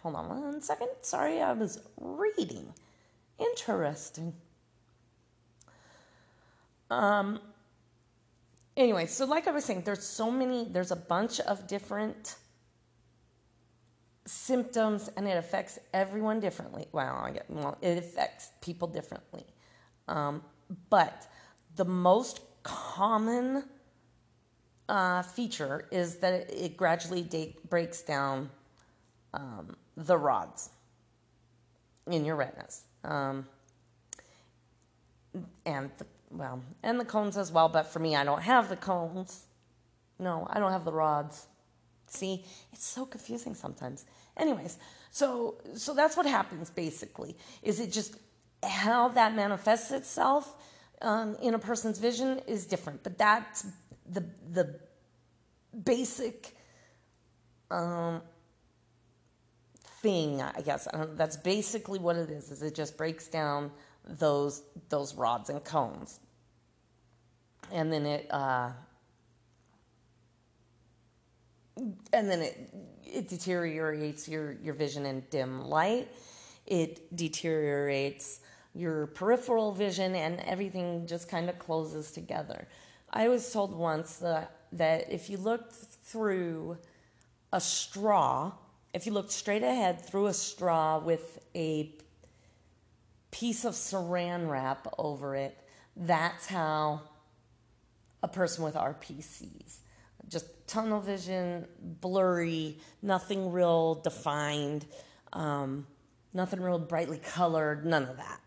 hold 0.00 0.14
on 0.14 0.28
one 0.28 0.62
second. 0.62 0.88
Sorry, 1.02 1.40
I 1.40 1.52
was 1.52 1.80
reading. 1.98 2.72
Interesting. 3.38 4.34
Um, 6.90 7.40
anyway, 8.76 9.06
so 9.06 9.24
like 9.26 9.46
I 9.46 9.50
was 9.50 9.64
saying, 9.64 9.82
there's 9.84 10.02
so 10.02 10.30
many, 10.30 10.66
there's 10.70 10.90
a 10.90 10.96
bunch 10.96 11.40
of 11.40 11.66
different 11.66 12.36
symptoms 14.24 15.08
and 15.16 15.26
it 15.26 15.36
affects 15.36 15.78
everyone 15.92 16.40
differently. 16.40 16.86
Well, 16.92 17.16
I 17.16 17.30
get, 17.30 17.50
well 17.50 17.78
it 17.80 17.98
affects 17.98 18.50
people 18.60 18.88
differently. 18.88 19.44
Um, 20.06 20.42
but 20.90 21.26
the 21.76 21.84
most 21.84 22.40
common 22.62 23.64
uh, 24.88 25.22
feature 25.22 25.86
is 25.90 26.16
that 26.16 26.50
it, 26.50 26.76
gradually 26.76 27.22
de- 27.22 27.56
breaks 27.68 28.02
down 28.02 28.50
um, 29.34 29.76
the 29.96 30.16
rods 30.16 30.70
in 32.06 32.24
your 32.24 32.36
retinas. 32.36 32.84
Um, 33.04 33.46
and 35.66 35.90
the, 35.98 36.06
well, 36.30 36.62
and 36.82 36.98
the 36.98 37.04
cones 37.04 37.36
as 37.36 37.52
well, 37.52 37.68
but 37.68 37.86
for 37.86 37.98
me, 37.98 38.16
I 38.16 38.24
don't 38.24 38.42
have 38.42 38.68
the 38.68 38.76
cones. 38.76 39.44
No, 40.18 40.46
I 40.50 40.58
don't 40.58 40.72
have 40.72 40.84
the 40.84 40.92
rods. 40.92 41.46
See, 42.06 42.44
it's 42.72 42.86
so 42.86 43.04
confusing 43.04 43.54
sometimes. 43.54 44.06
Anyways, 44.36 44.78
so 45.10 45.56
so 45.74 45.94
that's 45.94 46.16
what 46.16 46.26
happens 46.26 46.70
basically. 46.70 47.36
Is 47.62 47.80
it 47.80 47.92
just 47.92 48.16
how 48.62 49.08
that 49.08 49.34
manifests 49.34 49.90
itself 49.90 50.56
um, 51.02 51.36
in 51.42 51.54
a 51.54 51.58
person's 51.58 51.98
vision 51.98 52.40
is 52.46 52.66
different, 52.66 53.02
but 53.02 53.18
that's 53.18 53.66
the 54.10 54.24
the 54.50 54.80
basic 55.84 56.56
um, 57.70 58.22
thing, 60.02 60.42
I 60.42 60.60
guess. 60.60 60.88
I 60.88 61.06
that's 61.14 61.36
basically 61.36 61.98
what 61.98 62.16
it 62.16 62.30
is. 62.30 62.50
Is 62.50 62.62
it 62.62 62.74
just 62.74 62.96
breaks 62.96 63.28
down 63.28 63.70
those 64.04 64.62
those 64.88 65.14
rods 65.14 65.50
and 65.50 65.62
cones, 65.64 66.20
and 67.72 67.92
then 67.92 68.06
it 68.06 68.26
uh, 68.30 68.70
and 72.12 72.28
then 72.28 72.40
it 72.40 72.70
it 73.04 73.28
deteriorates 73.28 74.28
your 74.28 74.52
your 74.52 74.74
vision 74.74 75.06
in 75.06 75.24
dim 75.30 75.64
light. 75.64 76.08
It 76.66 77.16
deteriorates 77.16 78.40
your 78.74 79.06
peripheral 79.08 79.72
vision, 79.72 80.14
and 80.14 80.40
everything 80.40 81.06
just 81.06 81.28
kind 81.28 81.48
of 81.48 81.58
closes 81.58 82.12
together. 82.12 82.68
I 83.10 83.28
was 83.28 83.52
told 83.52 83.74
once 83.74 84.16
that, 84.16 84.56
that 84.72 85.10
if 85.10 85.30
you 85.30 85.38
looked 85.38 85.72
through 85.72 86.78
a 87.52 87.60
straw 87.60 88.52
if 88.94 89.06
you 89.06 89.12
looked 89.12 89.32
straight 89.32 89.62
ahead 89.62 90.00
through 90.00 90.26
a 90.26 90.34
straw 90.34 90.98
with 90.98 91.38
a 91.54 91.92
piece 93.30 93.64
of 93.64 93.74
saran 93.74 94.48
wrap 94.48 94.86
over 94.98 95.36
it, 95.36 95.56
that's 95.96 96.46
how 96.46 97.02
a 98.22 98.28
person 98.28 98.64
with 98.64 98.74
RP 98.74 99.22
sees. 99.22 99.80
Just 100.28 100.46
tunnel 100.66 101.00
vision, 101.00 101.66
blurry, 101.80 102.78
nothing 103.02 103.52
real 103.52 103.96
defined, 103.96 104.86
um, 105.32 105.86
nothing 106.32 106.60
real 106.60 106.78
brightly 106.78 107.18
colored, 107.18 107.84
none 107.84 108.04
of 108.04 108.16
that. 108.16 108.40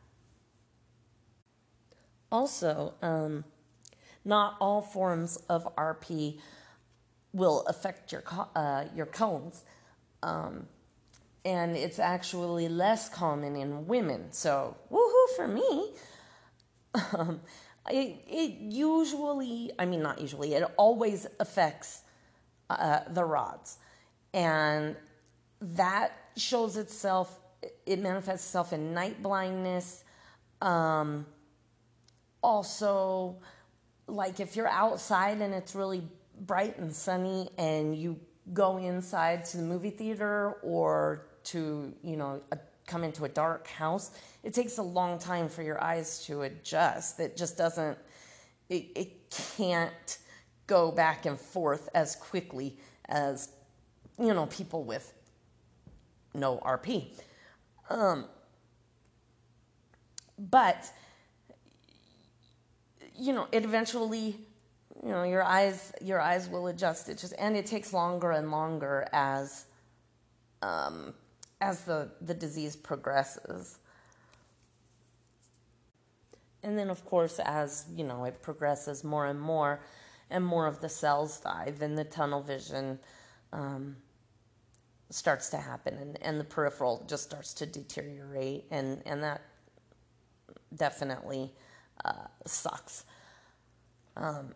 Also, 2.32 2.94
um, 3.01 3.44
not 4.24 4.58
all 4.60 4.82
forms 4.82 5.38
of 5.50 5.68
RP 5.75 6.40
will 7.34 7.62
affect 7.68 8.12
your 8.12 8.24
uh, 8.56 8.86
your 8.96 9.06
cones, 9.06 9.63
um, 10.22 10.68
and 11.46 11.75
it's 11.75 12.00
actually 12.00 12.68
less 12.68 13.10
common 13.10 13.56
in 13.56 13.88
women. 13.88 14.32
So, 14.32 14.78
woohoo 14.92 15.36
for 15.36 15.48
me! 15.48 15.92
Um, 17.18 17.40
it, 17.90 18.24
it 18.28 18.58
usually, 18.60 19.72
I 19.80 19.86
mean, 19.86 20.01
not 20.01 20.20
usually, 20.20 20.54
it 20.54 20.63
always 20.78 21.25
affects 21.40 22.01
uh, 22.70 23.00
the 23.10 23.24
rods, 23.24 23.78
and 24.34 24.96
that 25.62 26.12
shows 26.36 26.78
itself. 26.78 27.40
It 27.86 28.00
manifests 28.00 28.48
itself 28.48 28.74
in 28.74 28.94
night 28.94 29.22
blindness. 29.22 30.04
Um, 30.62 31.25
also, 32.44 33.38
like 34.08 34.39
if 34.39 34.55
you're 34.55 34.67
outside 34.67 35.41
and 35.41 35.53
it's 35.53 35.75
really 35.75 36.03
bright 36.41 36.77
and 36.77 36.93
sunny 36.93 37.50
and 37.58 37.96
you 37.96 38.20
go 38.53 38.77
inside 38.77 39.46
to 39.46 39.58
the 39.58 39.63
movie 39.63 39.89
theater 39.89 40.58
or 40.63 41.27
to, 41.43 41.93
you 42.03 42.17
know, 42.17 42.41
a, 42.51 42.58
come 42.86 43.03
into 43.03 43.24
a 43.24 43.29
dark 43.29 43.67
house, 43.67 44.12
it 44.43 44.53
takes 44.53 44.77
a 44.77 44.84
long 44.84 45.17
time 45.17 45.48
for 45.48 45.62
your 45.62 45.81
eyes 45.81 46.25
to 46.25 46.41
adjust. 46.41 47.20
It 47.20 47.38
just 47.38 47.58
doesn't, 47.58 47.98
it, 48.70 48.91
it 48.96 49.36
can't 49.55 50.17
go 50.67 50.91
back 50.91 51.25
and 51.25 51.39
forth 51.39 51.89
as 51.93 52.15
quickly 52.15 52.77
as, 53.08 53.50
you 54.20 54.34
know, 54.34 54.46
people 54.48 54.84
with 54.84 55.13
no 56.34 56.58
RP. 56.60 57.08
Um, 57.89 58.25
but 60.38 60.89
you 63.22 63.34
know, 63.34 63.48
it 63.51 63.63
eventually, 63.63 64.40
you 65.04 65.10
know, 65.10 65.24
your 65.24 65.44
eyes 65.44 65.94
your 66.01 66.20
eyes 66.20 66.50
will 66.50 66.68
adjust. 66.68 67.08
It 67.08 67.20
just 67.20 67.34
and 67.38 67.56
it 67.56 67.68
takes 67.68 67.94
longer 67.94 68.32
and 68.32 68.50
longer 68.50 69.08
as 69.13 69.66
um, 70.63 71.13
as 71.62 71.82
the 71.82 72.10
the 72.22 72.34
disease 72.34 72.75
progresses. 72.75 73.78
And 76.63 76.78
then, 76.78 76.90
of 76.90 77.06
course, 77.06 77.40
as 77.40 77.86
you 77.96 78.04
know, 78.04 78.25
it 78.25 78.42
progresses 78.42 79.04
more 79.04 79.28
and 79.28 79.40
more, 79.40 79.82
and 80.32 80.44
more 80.44 80.66
of 80.66 80.82
the 80.82 80.90
cells 80.90 81.40
die, 81.40 81.74
then 81.78 81.96
the 81.96 82.04
tunnel 82.04 82.42
vision 82.42 83.00
um, 83.54 83.98
starts 85.12 85.50
to 85.50 85.58
happen, 85.58 85.96
and, 85.96 86.22
and 86.24 86.40
the 86.40 86.44
peripheral 86.44 87.06
just 87.08 87.24
starts 87.24 87.54
to 87.56 87.68
deteriorate, 87.68 88.66
and 88.72 89.04
and 89.06 89.22
that 89.22 89.42
definitely 90.75 91.51
uh, 92.04 92.28
sucks. 92.46 93.06
Um, 94.18 94.53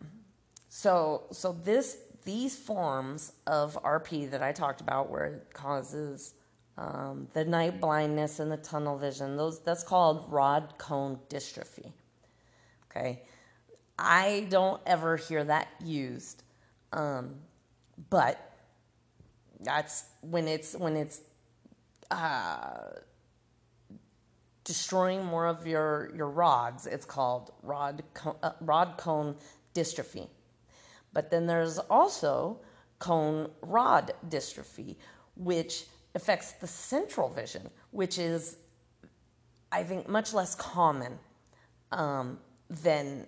so 0.68 1.24
so 1.32 1.52
this 1.52 1.98
these 2.24 2.56
forms 2.56 3.32
of 3.46 3.78
RP 3.82 4.30
that 4.30 4.42
I 4.42 4.52
talked 4.52 4.80
about, 4.80 5.10
where 5.10 5.24
it 5.26 5.54
causes 5.54 6.34
um, 6.76 7.28
the 7.32 7.44
night 7.44 7.80
blindness 7.80 8.40
and 8.40 8.50
the 8.50 8.56
tunnel 8.56 8.98
vision, 8.98 9.36
those 9.36 9.60
that's 9.60 9.82
called 9.82 10.30
rod 10.30 10.74
cone 10.76 11.18
dystrophy. 11.28 11.92
Okay, 12.90 13.22
I 13.98 14.46
don't 14.50 14.80
ever 14.86 15.16
hear 15.16 15.44
that 15.44 15.68
used, 15.82 16.42
um, 16.92 17.36
but 18.10 18.38
that's 19.60 20.04
when 20.20 20.48
it's 20.48 20.74
when 20.74 20.96
it's 20.96 21.20
uh, 22.10 22.88
destroying 24.66 25.24
more 25.24 25.46
of 25.46 25.66
your, 25.66 26.10
your 26.14 26.28
rods. 26.28 26.86
It's 26.86 27.06
called 27.06 27.52
rod, 27.62 28.02
uh, 28.42 28.50
rod 28.60 28.96
cone 28.98 29.36
dystrophy. 29.74 30.28
But 31.12 31.30
then 31.30 31.46
there's 31.46 31.78
also 31.78 32.58
cone 32.98 33.50
rod 33.62 34.12
dystrophy, 34.28 34.96
which 35.36 35.84
affects 36.14 36.52
the 36.52 36.66
central 36.66 37.28
vision, 37.28 37.70
which 37.92 38.18
is, 38.18 38.56
I 39.70 39.84
think, 39.84 40.08
much 40.08 40.34
less 40.34 40.56
common 40.56 41.18
um, 41.92 42.38
than 42.68 43.26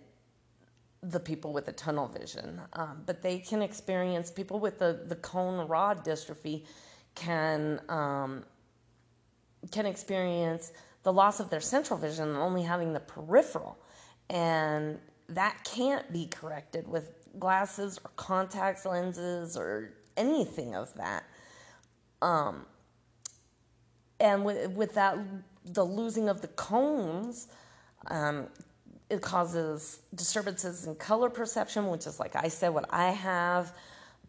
the 1.02 1.20
people 1.20 1.52
with 1.52 1.66
the 1.66 1.72
tunnel 1.72 2.08
vision. 2.08 2.60
Um, 2.72 3.02
but 3.06 3.22
they 3.22 3.38
can 3.38 3.62
experience, 3.62 4.32
people 4.32 4.58
with 4.58 4.80
the, 4.80 5.04
the 5.06 5.14
cone 5.16 5.68
rod 5.68 6.04
dystrophy 6.04 6.64
can, 7.14 7.80
um, 7.88 8.44
can 9.70 9.86
experience 9.86 10.72
the 11.08 11.12
loss 11.14 11.40
of 11.40 11.48
their 11.48 11.58
central 11.58 11.98
vision 11.98 12.28
and 12.28 12.36
only 12.36 12.62
having 12.62 12.92
the 12.92 13.00
peripheral. 13.00 13.78
And 14.28 14.98
that 15.30 15.64
can't 15.64 16.12
be 16.12 16.26
corrected 16.26 16.86
with 16.86 17.26
glasses 17.38 17.98
or 18.04 18.10
contacts 18.16 18.84
lenses 18.84 19.56
or 19.56 19.94
anything 20.18 20.74
of 20.74 20.92
that. 20.96 21.24
Um, 22.20 22.66
and 24.20 24.44
with, 24.44 24.70
with 24.72 24.92
that, 24.96 25.16
the 25.64 25.82
losing 25.82 26.28
of 26.28 26.42
the 26.42 26.48
cones, 26.48 27.48
um, 28.08 28.48
it 29.08 29.22
causes 29.22 30.00
disturbances 30.14 30.86
in 30.86 30.94
color 30.94 31.30
perception, 31.30 31.86
which 31.88 32.06
is 32.06 32.20
like 32.20 32.36
I 32.36 32.48
said, 32.48 32.68
what 32.68 32.84
I 32.90 33.12
have. 33.12 33.72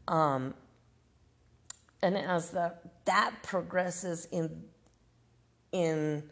Um, 0.08 0.54
and 2.02 2.16
as 2.16 2.52
the, 2.52 2.74
that 3.04 3.34
progresses 3.44 4.30
in 4.32 4.64
in 5.74 6.24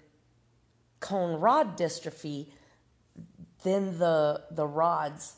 cone 1.00 1.40
rod 1.40 1.78
dystrophy, 1.78 2.48
then 3.64 3.98
the 4.00 4.44
the 4.52 4.66
rods 4.66 5.36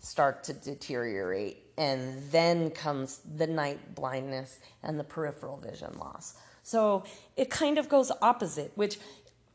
start 0.00 0.44
to 0.44 0.52
deteriorate 0.52 1.64
and 1.76 2.22
then 2.30 2.70
comes 2.70 3.20
the 3.36 3.46
night 3.46 3.94
blindness 3.94 4.60
and 4.82 4.98
the 4.98 5.04
peripheral 5.04 5.56
vision 5.56 5.98
loss. 5.98 6.34
So 6.62 7.04
it 7.36 7.50
kind 7.50 7.78
of 7.78 7.88
goes 7.88 8.10
opposite, 8.22 8.72
which 8.76 8.98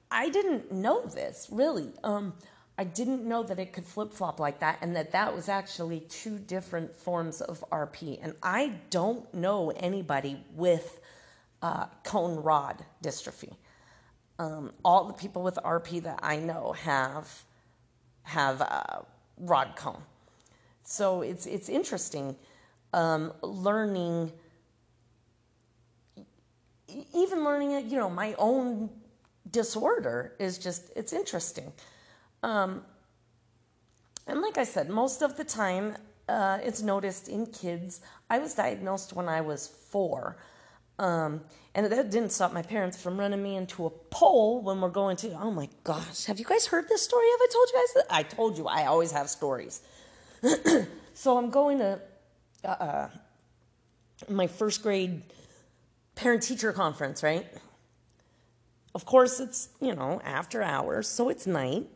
I 0.10 0.30
didn't 0.30 0.72
know 0.72 1.06
this 1.06 1.48
really. 1.52 1.90
Um, 2.04 2.34
I 2.78 2.84
didn't 2.84 3.24
know 3.26 3.44
that 3.44 3.60
it 3.60 3.74
could 3.74 3.86
flip 3.86 4.14
flop 4.14 4.40
like 4.40 4.60
that 4.60 4.80
and 4.82 4.96
that 4.96 5.12
that 5.12 5.36
was 5.36 5.48
actually 5.48 6.02
two 6.02 6.40
different 6.40 6.96
forms 6.96 7.42
of 7.42 7.64
RP. 7.72 8.20
And 8.22 8.34
I 8.42 8.74
don't 8.90 9.32
know 9.34 9.72
anybody 9.72 10.44
with 10.54 11.00
uh, 11.62 11.86
cone 12.04 12.42
rod 12.42 12.84
dystrophy 13.04 13.54
um, 14.42 14.72
all 14.84 15.06
the 15.06 15.14
people 15.14 15.44
with 15.44 15.60
RP 15.64 16.02
that 16.02 16.20
I 16.24 16.38
know 16.38 16.72
have 16.72 17.44
have 18.24 18.62
uh, 18.62 19.02
rod 19.38 19.76
cone. 19.76 20.02
So 20.84 21.22
it's 21.22 21.46
it's 21.46 21.70
interesting 21.70 22.36
um, 22.92 23.34
learning, 23.44 24.32
even 27.14 27.44
learning 27.44 27.72
it. 27.74 27.86
You 27.86 27.98
know, 27.98 28.10
my 28.10 28.34
own 28.40 28.90
disorder 29.52 30.34
is 30.40 30.58
just 30.58 30.92
it's 30.96 31.14
interesting. 31.14 31.72
Um, 32.42 32.84
and 34.26 34.42
like 34.42 34.58
I 34.58 34.64
said, 34.64 34.90
most 34.90 35.22
of 35.22 35.38
the 35.38 35.44
time 35.44 35.96
uh, 36.28 36.58
it's 36.64 36.82
noticed 36.82 37.28
in 37.28 37.46
kids. 37.46 38.02
I 38.28 38.40
was 38.40 38.56
diagnosed 38.56 39.14
when 39.14 39.30
I 39.30 39.42
was 39.42 39.68
four. 39.68 40.38
Um, 41.02 41.42
and 41.74 41.92
that 41.92 42.12
didn't 42.12 42.32
stop 42.32 42.54
my 42.54 42.62
parents 42.62 43.02
from 43.02 43.20
running 43.20 43.42
me 43.42 43.56
into 43.56 43.88
a 43.88 43.90
pole 43.90 44.62
when 44.62 44.80
we're 44.80 44.90
going 44.90 45.18
to. 45.18 45.32
Oh 45.34 45.50
my 45.50 45.68
gosh, 45.84 46.26
have 46.26 46.38
you 46.38 46.46
guys 46.46 46.68
heard 46.68 46.88
this 46.88 47.02
story? 47.02 47.26
Have 47.32 47.40
I 47.42 47.48
told 47.52 47.70
you 47.70 47.80
guys 47.80 47.94
that? 47.96 48.16
I 48.16 48.24
told 48.24 48.58
you 48.58 48.68
I 48.68 48.86
always 48.86 49.12
have 49.12 49.28
stories. 49.28 49.82
so 51.16 51.38
I'm 51.40 51.50
going 51.50 51.80
to 51.80 52.00
uh, 52.64 53.08
my 54.30 54.46
first 54.46 54.84
grade 54.84 55.24
parent 56.14 56.44
teacher 56.44 56.72
conference, 56.72 57.24
right? 57.24 57.48
Of 58.94 59.06
course, 59.06 59.40
it's, 59.40 59.70
you 59.82 59.96
know, 59.96 60.22
after 60.24 60.62
hours, 60.62 61.08
so 61.08 61.30
it's 61.30 61.48
night. 61.48 61.88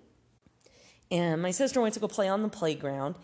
And 1.11 1.43
my 1.43 1.51
sister 1.51 1.79
went 1.79 1.93
to 1.93 1.99
go 1.99 2.07
play 2.07 2.27
on 2.27 2.41
the 2.41 2.49
playground 2.49 3.15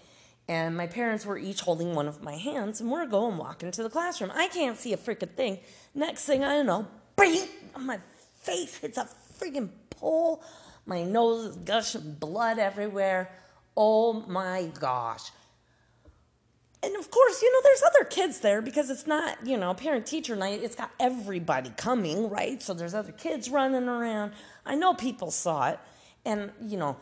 and 0.48 0.76
my 0.76 0.88
parents 0.88 1.26
were 1.26 1.38
each 1.38 1.62
holding 1.62 1.96
one 1.96 2.08
of 2.08 2.24
my 2.24 2.36
hands, 2.36 2.82
and 2.82 2.92
we're 2.92 3.06
going 3.08 3.38
walking 3.38 3.72
to 3.72 3.84
the 3.84 3.90
classroom. 3.90 4.32
I 4.34 4.48
can't 4.50 4.78
see 4.78 4.94
a 4.94 4.98
freaking 4.98 5.32
thing. 5.32 5.60
Next 5.96 6.26
thing 6.26 6.44
I 6.44 6.62
know, 6.64 6.88
bang! 7.16 7.48
My 7.80 8.00
face 8.42 8.78
hits 8.78 8.98
a 8.98 9.08
freaking 9.40 9.70
pole. 9.90 10.44
My 10.86 11.04
nose 11.04 11.52
is 11.52 11.56
gushing 11.58 12.14
blood 12.20 12.60
everywhere. 12.60 13.32
Oh 13.78 14.14
my 14.28 14.72
gosh. 14.80 15.32
and 16.84 16.96
of 16.96 17.12
course, 17.12 17.42
you 17.42 17.52
know, 17.54 17.60
there's 17.64 17.84
other 17.84 18.06
kids 18.06 18.40
there 18.40 18.62
because 18.62 18.90
it's 18.90 19.06
not, 19.06 19.46
you 19.46 19.58
know, 19.58 19.74
parent 19.74 20.06
teacher 20.08 20.36
night. 20.36 20.62
It's 20.64 20.76
got 20.76 20.92
everybody 21.00 21.72
coming, 21.78 22.30
right? 22.30 22.62
So 22.62 22.74
there's 22.74 22.96
other 22.96 23.12
kids 23.12 23.50
running 23.50 23.88
around. 23.88 24.34
I 24.66 24.76
know 24.76 24.94
people 24.96 25.30
saw 25.32 25.70
it. 25.70 25.80
And, 26.26 26.52
you 26.62 26.78
know, 26.78 26.98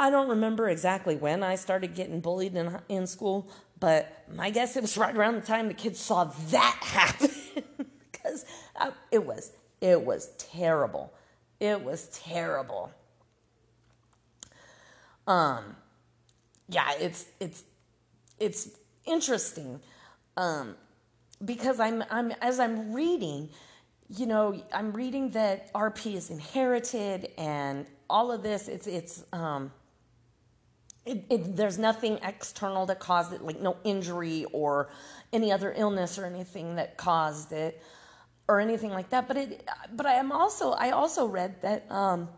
I 0.00 0.08
don't 0.08 0.30
remember 0.30 0.70
exactly 0.70 1.14
when 1.14 1.42
I 1.42 1.56
started 1.56 1.94
getting 1.94 2.20
bullied 2.20 2.56
in, 2.56 2.78
in 2.88 3.06
school, 3.06 3.50
but 3.78 4.24
my 4.34 4.48
guess 4.48 4.74
it 4.74 4.80
was 4.80 4.96
right 4.96 5.14
around 5.14 5.34
the 5.34 5.42
time 5.42 5.68
the 5.68 5.74
kids 5.74 6.00
saw 6.00 6.24
that 6.24 6.78
happen. 6.82 7.28
Because 8.10 8.46
uh, 8.76 8.92
it 9.10 9.26
was, 9.26 9.52
it 9.82 10.00
was 10.00 10.30
terrible. 10.38 11.12
It 11.60 11.82
was 11.82 12.08
terrible. 12.14 12.90
Um, 15.26 15.76
yeah, 16.70 16.92
it's, 16.98 17.26
it's, 17.38 17.64
it's 18.38 18.70
interesting 19.04 19.80
um, 20.38 20.76
because 21.44 21.78
I'm, 21.78 22.02
I'm 22.10 22.32
as 22.40 22.58
I'm 22.58 22.94
reading, 22.94 23.50
you 24.08 24.24
know, 24.24 24.62
I'm 24.72 24.92
reading 24.94 25.30
that 25.32 25.70
RP 25.74 26.14
is 26.14 26.30
inherited 26.30 27.32
and 27.36 27.86
all 28.08 28.32
of 28.32 28.42
this. 28.42 28.66
It's 28.66 28.86
it's 28.86 29.24
um, 29.32 29.70
it, 31.10 31.24
it, 31.28 31.56
there's 31.56 31.78
nothing 31.78 32.18
external 32.22 32.86
that 32.86 33.00
caused 33.00 33.32
it, 33.32 33.42
like 33.42 33.60
no 33.60 33.76
injury 33.84 34.46
or 34.52 34.88
any 35.32 35.50
other 35.50 35.74
illness 35.76 36.18
or 36.18 36.24
anything 36.24 36.76
that 36.76 36.96
caused 36.96 37.52
it 37.52 37.82
or 38.46 38.60
anything 38.60 38.90
like 38.90 39.10
that. 39.10 39.26
But 39.26 39.36
it, 39.36 39.68
but 39.94 40.06
I 40.06 40.14
am 40.14 40.30
also 40.30 40.70
I 40.72 40.90
also 40.90 41.26
read 41.26 41.60
that. 41.62 41.90
Um, 41.90 42.28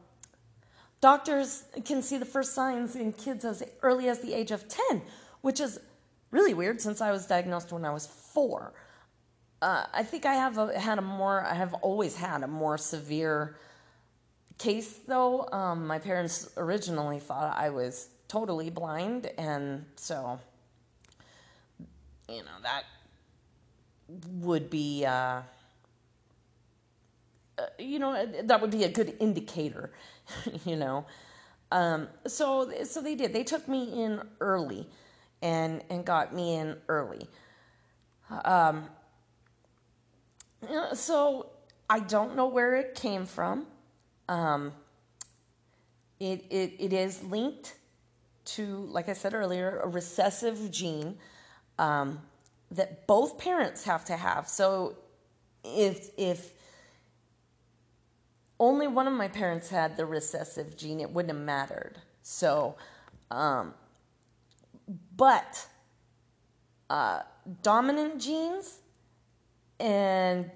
doctors 1.01 1.65
can 1.85 2.01
see 2.01 2.17
the 2.17 2.25
first 2.25 2.55
signs 2.55 2.97
in 2.97 3.13
kids 3.13 3.45
as 3.45 3.63
early 3.83 4.09
as 4.09 4.21
the 4.21 4.33
age 4.33 4.53
of 4.53 4.69
10, 4.69 5.03
which 5.43 5.61
is 5.61 5.81
really 6.31 6.55
weird 6.55 6.81
since 6.81 7.01
I 7.01 7.11
was 7.11 7.27
diagnosed 7.27 7.73
when 7.73 7.85
I 7.85 7.93
was 7.93 8.07
four. 8.07 8.73
Uh, 9.61 9.85
I 9.93 10.03
think 10.05 10.25
I 10.27 10.35
have 10.35 10.59
a, 10.59 10.79
had 10.79 10.99
a 10.99 11.03
more, 11.03 11.45
I 11.45 11.55
have 11.55 11.75
always 11.75 12.17
had 12.17 12.43
a 12.43 12.49
more 12.49 12.79
severe 12.79 13.57
case 14.59 15.01
though. 15.07 15.49
Um, 15.53 15.87
my 15.87 15.99
parents 15.99 16.49
originally 16.57 17.19
thought 17.19 17.57
I 17.57 17.71
was 17.71 18.09
totally 18.33 18.71
blind, 18.71 19.31
and 19.37 19.85
so, 19.97 20.41
you 22.31 22.39
know, 22.39 22.59
that 22.63 22.85
would 24.41 24.71
be, 24.71 25.05
uh, 25.05 25.43
uh, 27.59 27.67
you 27.79 27.99
know, 27.99 28.27
that 28.45 28.63
would 28.63 28.71
be 28.71 28.85
a 28.85 28.89
good 28.89 29.15
indicator, 29.21 29.93
you 30.65 30.77
know. 30.77 31.05
Um, 31.71 32.09
so, 32.27 32.73
so 32.85 33.03
they 33.03 33.15
did. 33.15 33.35
They 33.35 33.45
took 33.45 33.69
me 33.69 34.03
in 34.03 34.23
early 34.41 34.89
and 35.43 35.83
and 35.91 36.03
got 36.03 36.35
me 36.35 36.55
in 36.55 36.77
early. 36.89 37.27
Um, 38.47 38.89
so 40.95 41.51
I 41.91 42.01
don't 42.01 42.35
know 42.35 42.47
where 42.47 42.77
it 42.77 42.95
came 42.95 43.27
from. 43.27 43.67
Um, 44.27 44.73
it, 46.19 46.47
it, 46.49 46.73
it 46.79 46.93
is 46.95 47.23
linked 47.25 47.75
to, 48.45 48.87
like 48.91 49.09
I 49.09 49.13
said 49.13 49.35
earlier, 49.35 49.81
a 49.83 49.89
recessive 49.89 50.71
gene 50.71 51.19
um, 51.79 52.21
that 52.71 53.07
both 53.07 53.39
parents 53.39 53.85
have 53.85 54.05
to 54.07 54.17
have. 54.17 54.49
So 54.49 54.97
if 55.65 56.11
if 56.17 56.55
only 58.59 58.87
one 58.87 59.07
of 59.07 59.13
my 59.13 59.29
parents 59.29 59.69
had 59.69 59.97
the 59.97 60.07
recessive 60.07 60.77
gene, 60.77 61.01
it 61.01 61.11
wouldn't 61.11 61.37
have 61.37 61.45
mattered. 61.45 61.99
So 62.23 62.77
um, 63.31 63.75
but 65.17 65.67
uh, 66.91 67.23
dominant 67.63 68.21
genes 68.21 68.81
and 69.81 70.51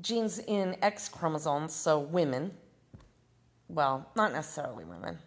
genes 0.00 0.38
in 0.40 0.76
X 0.82 1.08
chromosomes, 1.08 1.74
so 1.74 1.98
women, 1.98 2.52
well, 3.68 4.10
not 4.16 4.32
necessarily 4.32 4.84
women, 4.84 5.18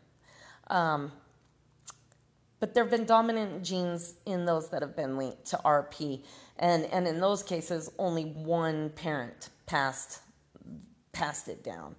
um, 0.67 1.11
but 2.61 2.75
there 2.75 2.83
have 2.83 2.91
been 2.91 3.05
dominant 3.05 3.63
genes 3.63 4.13
in 4.27 4.45
those 4.45 4.69
that 4.69 4.83
have 4.83 4.95
been 4.95 5.17
linked 5.17 5.45
to 5.45 5.59
RP, 5.65 6.23
and 6.59 6.85
and 6.85 7.07
in 7.07 7.19
those 7.19 7.43
cases, 7.43 7.91
only 7.97 8.25
one 8.25 8.91
parent 8.91 9.49
passed 9.65 10.21
passed 11.11 11.47
it 11.47 11.63
down. 11.63 11.95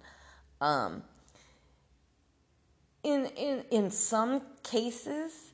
Um, 0.61 1.03
in 3.03 3.25
in 3.35 3.65
in 3.71 3.91
some 3.91 4.41
cases, 4.63 5.51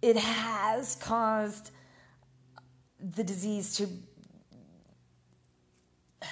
it 0.00 0.16
has 0.16 0.96
caused 0.96 1.72
the 2.98 3.22
disease 3.22 3.76
to 3.76 3.86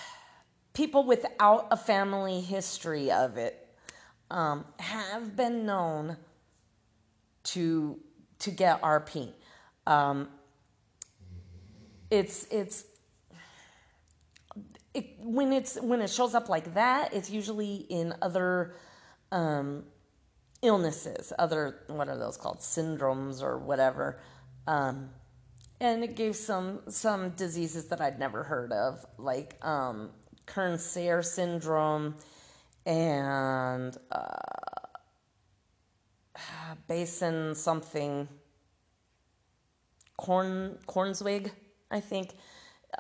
people 0.73 1.05
without 1.05 1.69
a 1.71 1.77
family 1.77 2.41
history 2.41 3.11
of 3.11 3.37
it 3.37 3.69
um, 4.31 4.65
have 4.79 5.37
been 5.37 5.67
known 5.67 6.17
to 7.45 7.99
to 8.41 8.51
get 8.51 8.81
RP. 8.83 9.33
Um, 9.87 10.29
it's 12.11 12.47
it's 12.51 12.85
it, 14.95 15.17
when 15.21 15.53
it's 15.53 15.77
when 15.81 16.01
it 16.01 16.11
shows 16.11 16.35
up 16.35 16.49
like 16.49 16.75
that, 16.75 17.15
it's 17.15 17.31
usually 17.31 17.87
in 17.89 18.15
other 18.23 18.75
um, 19.33 19.85
illnesses, 20.63 21.33
other, 21.39 21.81
what 21.89 22.09
are 22.09 22.19
those 22.19 22.37
called? 22.37 22.61
Syndromes 22.61 23.43
or 23.43 23.59
whatever. 23.59 24.21
Um, 24.67 25.11
and 25.81 26.05
it 26.05 26.15
gave 26.17 26.37
some, 26.37 26.81
some 26.89 27.31
diseases 27.31 27.87
that 27.87 28.01
I'd 28.01 28.19
never 28.19 28.43
heard 28.43 28.73
of, 28.73 29.05
like 29.17 29.57
um, 29.65 30.11
Kearns-Sayre 30.47 31.23
syndrome 31.23 32.17
and 32.85 33.97
uh, 34.13 34.27
Bassen 36.89 37.57
something, 37.57 38.29
Corn, 40.17 40.79
Kornzweig, 40.87 41.51
I 41.91 42.01
think. 42.01 42.31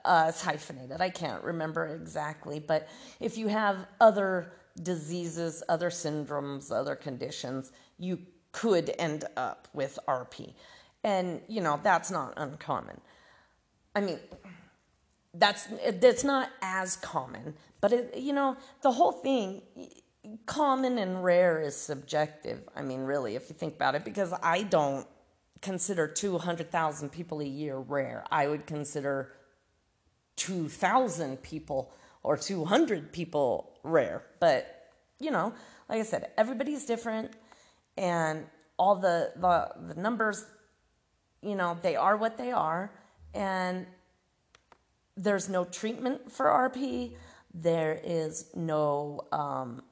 Uh, 0.04 0.26
it's 0.28 0.42
hyphenated. 0.42 1.00
I 1.00 1.10
can't 1.10 1.42
remember 1.42 1.86
exactly, 1.88 2.60
but 2.60 2.88
if 3.18 3.36
you 3.36 3.48
have 3.48 3.86
other 4.00 4.52
diseases, 4.82 5.62
other 5.68 5.90
syndromes, 5.90 6.70
other 6.70 6.94
conditions, 6.94 7.72
you 7.98 8.20
could 8.52 8.94
end 8.98 9.24
up 9.36 9.68
with 9.72 9.98
RP. 10.06 10.54
And, 11.02 11.40
you 11.48 11.60
know, 11.60 11.80
that's 11.82 12.10
not 12.10 12.34
uncommon. 12.36 13.00
I 13.94 14.00
mean, 14.00 14.18
that's 15.34 15.68
that's 16.00 16.24
not 16.24 16.50
as 16.60 16.96
common, 16.96 17.54
but 17.80 17.92
it, 17.92 18.16
you 18.16 18.32
know, 18.32 18.56
the 18.82 18.90
whole 18.90 19.12
thing 19.12 19.62
common 20.46 20.98
and 20.98 21.22
rare 21.24 21.60
is 21.60 21.76
subjective. 21.76 22.68
I 22.74 22.82
mean, 22.82 23.02
really, 23.02 23.36
if 23.36 23.48
you 23.48 23.54
think 23.54 23.74
about 23.74 23.94
it, 23.94 24.04
because 24.04 24.32
I 24.42 24.62
don't 24.62 25.06
consider 25.60 26.06
200,000 26.06 27.10
people 27.10 27.40
a 27.40 27.44
year 27.44 27.76
rare. 27.76 28.24
I 28.30 28.46
would 28.46 28.66
consider 28.66 29.32
2,000 30.36 31.42
people 31.42 31.92
or 32.22 32.36
200 32.36 33.12
people 33.12 33.78
rare. 33.82 34.22
But, 34.40 34.90
you 35.18 35.30
know, 35.30 35.52
like 35.88 36.00
I 36.00 36.04
said, 36.04 36.30
everybody's 36.36 36.86
different 36.86 37.32
and 37.96 38.46
all 38.78 38.96
the, 38.96 39.32
the, 39.36 39.94
the 39.94 40.00
numbers, 40.00 40.46
you 41.42 41.54
know, 41.54 41.78
they 41.82 41.96
are 41.96 42.16
what 42.16 42.38
they 42.38 42.52
are. 42.52 42.90
And 43.34 43.86
there's 45.16 45.48
no 45.48 45.64
treatment 45.64 46.32
for 46.32 46.46
RP. 46.46 47.14
There 47.52 48.00
is 48.02 48.50
no, 48.54 49.26
um, 49.32 49.82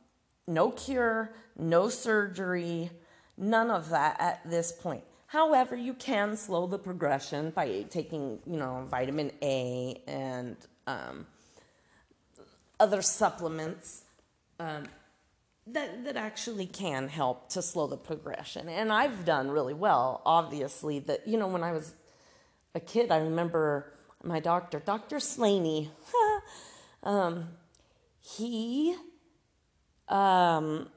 no 0.48 0.70
cure, 0.70 1.30
no 1.56 1.88
surgery, 1.88 2.90
none 3.36 3.70
of 3.70 3.90
that 3.90 4.16
at 4.20 4.48
this 4.48 4.72
point. 4.72 5.04
However, 5.26 5.76
you 5.76 5.92
can 5.92 6.36
slow 6.36 6.66
the 6.66 6.78
progression 6.78 7.50
by 7.50 7.84
taking, 7.90 8.38
you 8.46 8.56
know, 8.56 8.86
vitamin 8.90 9.30
A 9.42 10.00
and 10.06 10.56
um, 10.86 11.26
other 12.80 13.02
supplements 13.02 14.04
um, 14.58 14.84
that 15.66 16.04
that 16.04 16.16
actually 16.16 16.64
can 16.64 17.08
help 17.08 17.50
to 17.50 17.60
slow 17.60 17.86
the 17.86 17.98
progression. 17.98 18.70
And 18.70 18.90
I've 18.90 19.26
done 19.26 19.50
really 19.50 19.74
well. 19.74 20.22
Obviously, 20.24 20.98
that 21.00 21.28
you 21.28 21.36
know 21.36 21.46
when 21.46 21.62
I 21.62 21.72
was 21.72 21.94
a 22.74 22.80
kid, 22.80 23.10
I 23.10 23.18
remember 23.18 23.92
my 24.24 24.40
doctor, 24.40 24.80
Doctor 24.80 25.20
Slaney. 25.20 25.90
um, 27.02 27.48
he 28.20 28.96
um, 30.08 30.88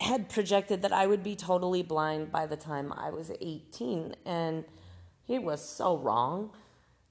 had 0.00 0.28
projected 0.28 0.82
that 0.82 0.92
I 0.92 1.06
would 1.06 1.22
be 1.22 1.36
totally 1.36 1.82
blind 1.82 2.32
by 2.32 2.46
the 2.46 2.56
time 2.56 2.92
I 2.92 3.10
was 3.10 3.30
18, 3.40 4.14
and 4.24 4.64
he 5.22 5.38
was 5.38 5.64
so 5.64 5.96
wrong. 5.96 6.50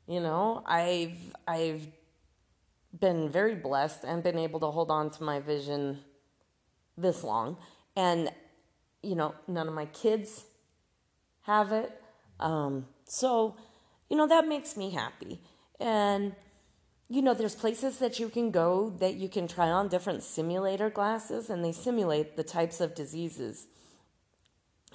You 0.07 0.19
know, 0.19 0.63
I've 0.65 1.35
I've 1.47 1.87
been 2.97 3.29
very 3.29 3.55
blessed 3.55 4.03
and 4.03 4.23
been 4.23 4.39
able 4.39 4.59
to 4.59 4.67
hold 4.67 4.89
on 4.89 5.11
to 5.11 5.23
my 5.23 5.39
vision 5.39 5.99
this 6.97 7.23
long. 7.23 7.57
And, 7.95 8.31
you 9.03 9.15
know, 9.15 9.35
none 9.47 9.67
of 9.67 9.73
my 9.73 9.85
kids 9.85 10.45
have 11.41 11.71
it. 11.71 12.01
Um, 12.39 12.87
so, 13.05 13.55
you 14.09 14.17
know, 14.17 14.27
that 14.27 14.47
makes 14.47 14.75
me 14.75 14.91
happy. 14.91 15.39
And, 15.79 16.35
you 17.09 17.23
know, 17.23 17.33
there's 17.33 17.55
places 17.55 17.97
that 17.97 18.19
you 18.19 18.29
can 18.29 18.51
go 18.51 18.93
that 18.99 19.15
you 19.15 19.27
can 19.27 19.47
try 19.47 19.69
on 19.69 19.87
different 19.87 20.21
simulator 20.21 20.91
glasses, 20.91 21.49
and 21.49 21.65
they 21.65 21.71
simulate 21.71 22.37
the 22.37 22.43
types 22.43 22.79
of 22.79 22.93
diseases. 22.93 23.65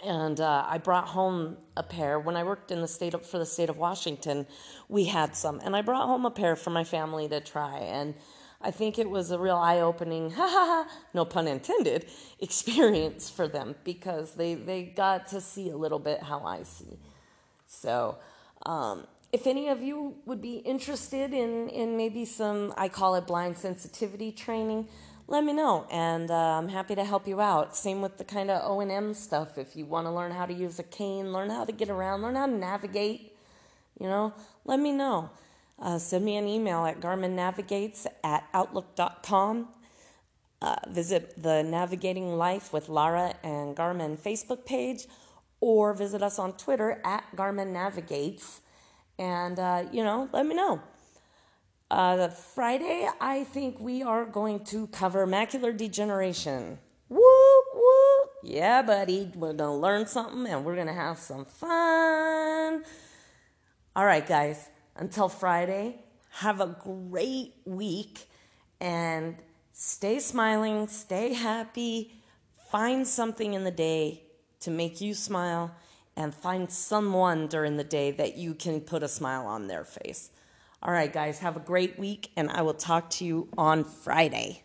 And 0.04 0.40
uh, 0.40 0.64
I 0.68 0.78
brought 0.78 1.08
home 1.08 1.56
a 1.76 1.82
pair 1.82 2.20
when 2.20 2.36
I 2.36 2.44
worked 2.44 2.70
in 2.70 2.80
the 2.80 2.88
state 2.88 3.14
of, 3.14 3.26
for 3.26 3.38
the 3.38 3.46
state 3.46 3.68
of 3.68 3.78
Washington. 3.78 4.46
We 4.88 5.06
had 5.06 5.34
some, 5.34 5.60
and 5.64 5.74
I 5.74 5.82
brought 5.82 6.06
home 6.06 6.24
a 6.24 6.30
pair 6.30 6.54
for 6.56 6.70
my 6.70 6.84
family 6.84 7.28
to 7.28 7.40
try. 7.40 7.78
And 7.78 8.14
I 8.60 8.70
think 8.70 8.98
it 8.98 9.10
was 9.10 9.30
a 9.32 9.38
real 9.38 9.56
eye-opening, 9.56 10.30
ha 10.38 10.48
ha 10.48 10.84
ha, 10.86 10.96
no 11.14 11.24
pun 11.24 11.48
intended, 11.48 12.06
experience 12.38 13.28
for 13.28 13.48
them 13.48 13.74
because 13.82 14.34
they 14.34 14.54
they 14.54 14.84
got 14.84 15.26
to 15.28 15.40
see 15.40 15.68
a 15.70 15.76
little 15.76 15.98
bit 15.98 16.22
how 16.22 16.44
I 16.44 16.62
see. 16.62 16.98
So, 17.66 18.18
um, 18.66 19.06
if 19.34 19.48
any 19.48 19.66
of 19.66 19.82
you 19.82 20.14
would 20.26 20.40
be 20.40 20.58
interested 20.58 21.34
in, 21.34 21.68
in 21.68 21.96
maybe 21.96 22.24
some, 22.24 22.72
I 22.76 22.88
call 22.88 23.16
it 23.16 23.26
blind 23.26 23.58
sensitivity 23.58 24.30
training, 24.30 24.86
let 25.26 25.42
me 25.42 25.52
know, 25.52 25.88
and 25.90 26.30
uh, 26.30 26.34
I'm 26.34 26.68
happy 26.68 26.94
to 26.94 27.02
help 27.02 27.26
you 27.26 27.40
out. 27.40 27.76
Same 27.76 28.00
with 28.00 28.16
the 28.16 28.22
kind 28.22 28.48
of 28.48 28.62
O 28.62 28.78
and 28.78 28.92
M 28.92 29.12
stuff. 29.12 29.58
If 29.58 29.74
you 29.74 29.86
want 29.86 30.06
to 30.06 30.12
learn 30.12 30.30
how 30.30 30.46
to 30.46 30.54
use 30.54 30.78
a 30.78 30.84
cane, 30.84 31.32
learn 31.32 31.50
how 31.50 31.64
to 31.64 31.72
get 31.72 31.90
around, 31.90 32.22
learn 32.22 32.36
how 32.36 32.46
to 32.46 32.52
navigate, 32.52 33.36
you 33.98 34.06
know, 34.06 34.32
let 34.64 34.78
me 34.78 34.92
know. 34.92 35.30
Uh, 35.80 35.98
send 35.98 36.24
me 36.24 36.36
an 36.36 36.46
email 36.46 36.86
at 36.86 37.00
garminnavigates 37.00 38.06
at 38.22 38.46
outlook.com. 38.54 39.68
Uh, 40.62 40.76
visit 40.90 41.42
the 41.42 41.64
Navigating 41.64 42.36
Life 42.38 42.72
with 42.72 42.88
Lara 42.88 43.34
and 43.42 43.76
Garmin 43.76 44.16
Facebook 44.16 44.64
page 44.64 45.08
or 45.58 45.92
visit 45.92 46.22
us 46.22 46.38
on 46.38 46.52
Twitter 46.52 47.00
at 47.04 47.24
Garmin 47.34 47.72
Navigates. 47.72 48.60
And, 49.18 49.58
uh, 49.58 49.84
you 49.92 50.02
know, 50.02 50.28
let 50.32 50.46
me 50.46 50.54
know. 50.54 50.82
Uh, 51.90 52.28
Friday, 52.28 53.08
I 53.20 53.44
think 53.44 53.78
we 53.78 54.02
are 54.02 54.24
going 54.24 54.64
to 54.66 54.86
cover 54.88 55.26
macular 55.26 55.76
degeneration. 55.76 56.78
Whoop, 57.08 57.64
whoop. 57.74 58.30
Yeah, 58.42 58.82
buddy. 58.82 59.30
We're 59.34 59.52
to 59.52 59.70
learn 59.70 60.06
something 60.06 60.46
and 60.46 60.64
we're 60.64 60.74
to 60.88 60.92
have 60.92 61.18
some 61.18 61.44
fun. 61.44 62.84
All 63.94 64.04
right, 64.04 64.26
guys. 64.26 64.68
Until 64.96 65.28
Friday, 65.28 66.00
have 66.30 66.60
a 66.60 66.76
great 66.82 67.54
week 67.64 68.28
and 68.80 69.36
stay 69.72 70.18
smiling, 70.18 70.88
stay 70.88 71.32
happy, 71.32 72.14
find 72.70 73.06
something 73.06 73.54
in 73.54 73.64
the 73.64 73.70
day 73.70 74.22
to 74.60 74.70
make 74.70 75.00
you 75.00 75.14
smile 75.14 75.74
and 76.16 76.34
find 76.34 76.70
someone 76.70 77.46
during 77.46 77.76
the 77.76 77.84
day 77.84 78.10
that 78.10 78.36
you 78.36 78.54
can 78.54 78.80
put 78.80 79.02
a 79.02 79.08
smile 79.08 79.46
on 79.46 79.68
their 79.68 79.84
face. 79.84 80.30
All 80.82 80.92
right, 80.92 81.12
guys, 81.12 81.38
have 81.38 81.56
a 81.56 81.60
great 81.60 81.98
week, 81.98 82.30
and 82.36 82.50
I 82.50 82.62
will 82.62 82.74
talk 82.74 83.08
to 83.10 83.24
you 83.24 83.48
on 83.56 83.84
Friday. 83.84 84.63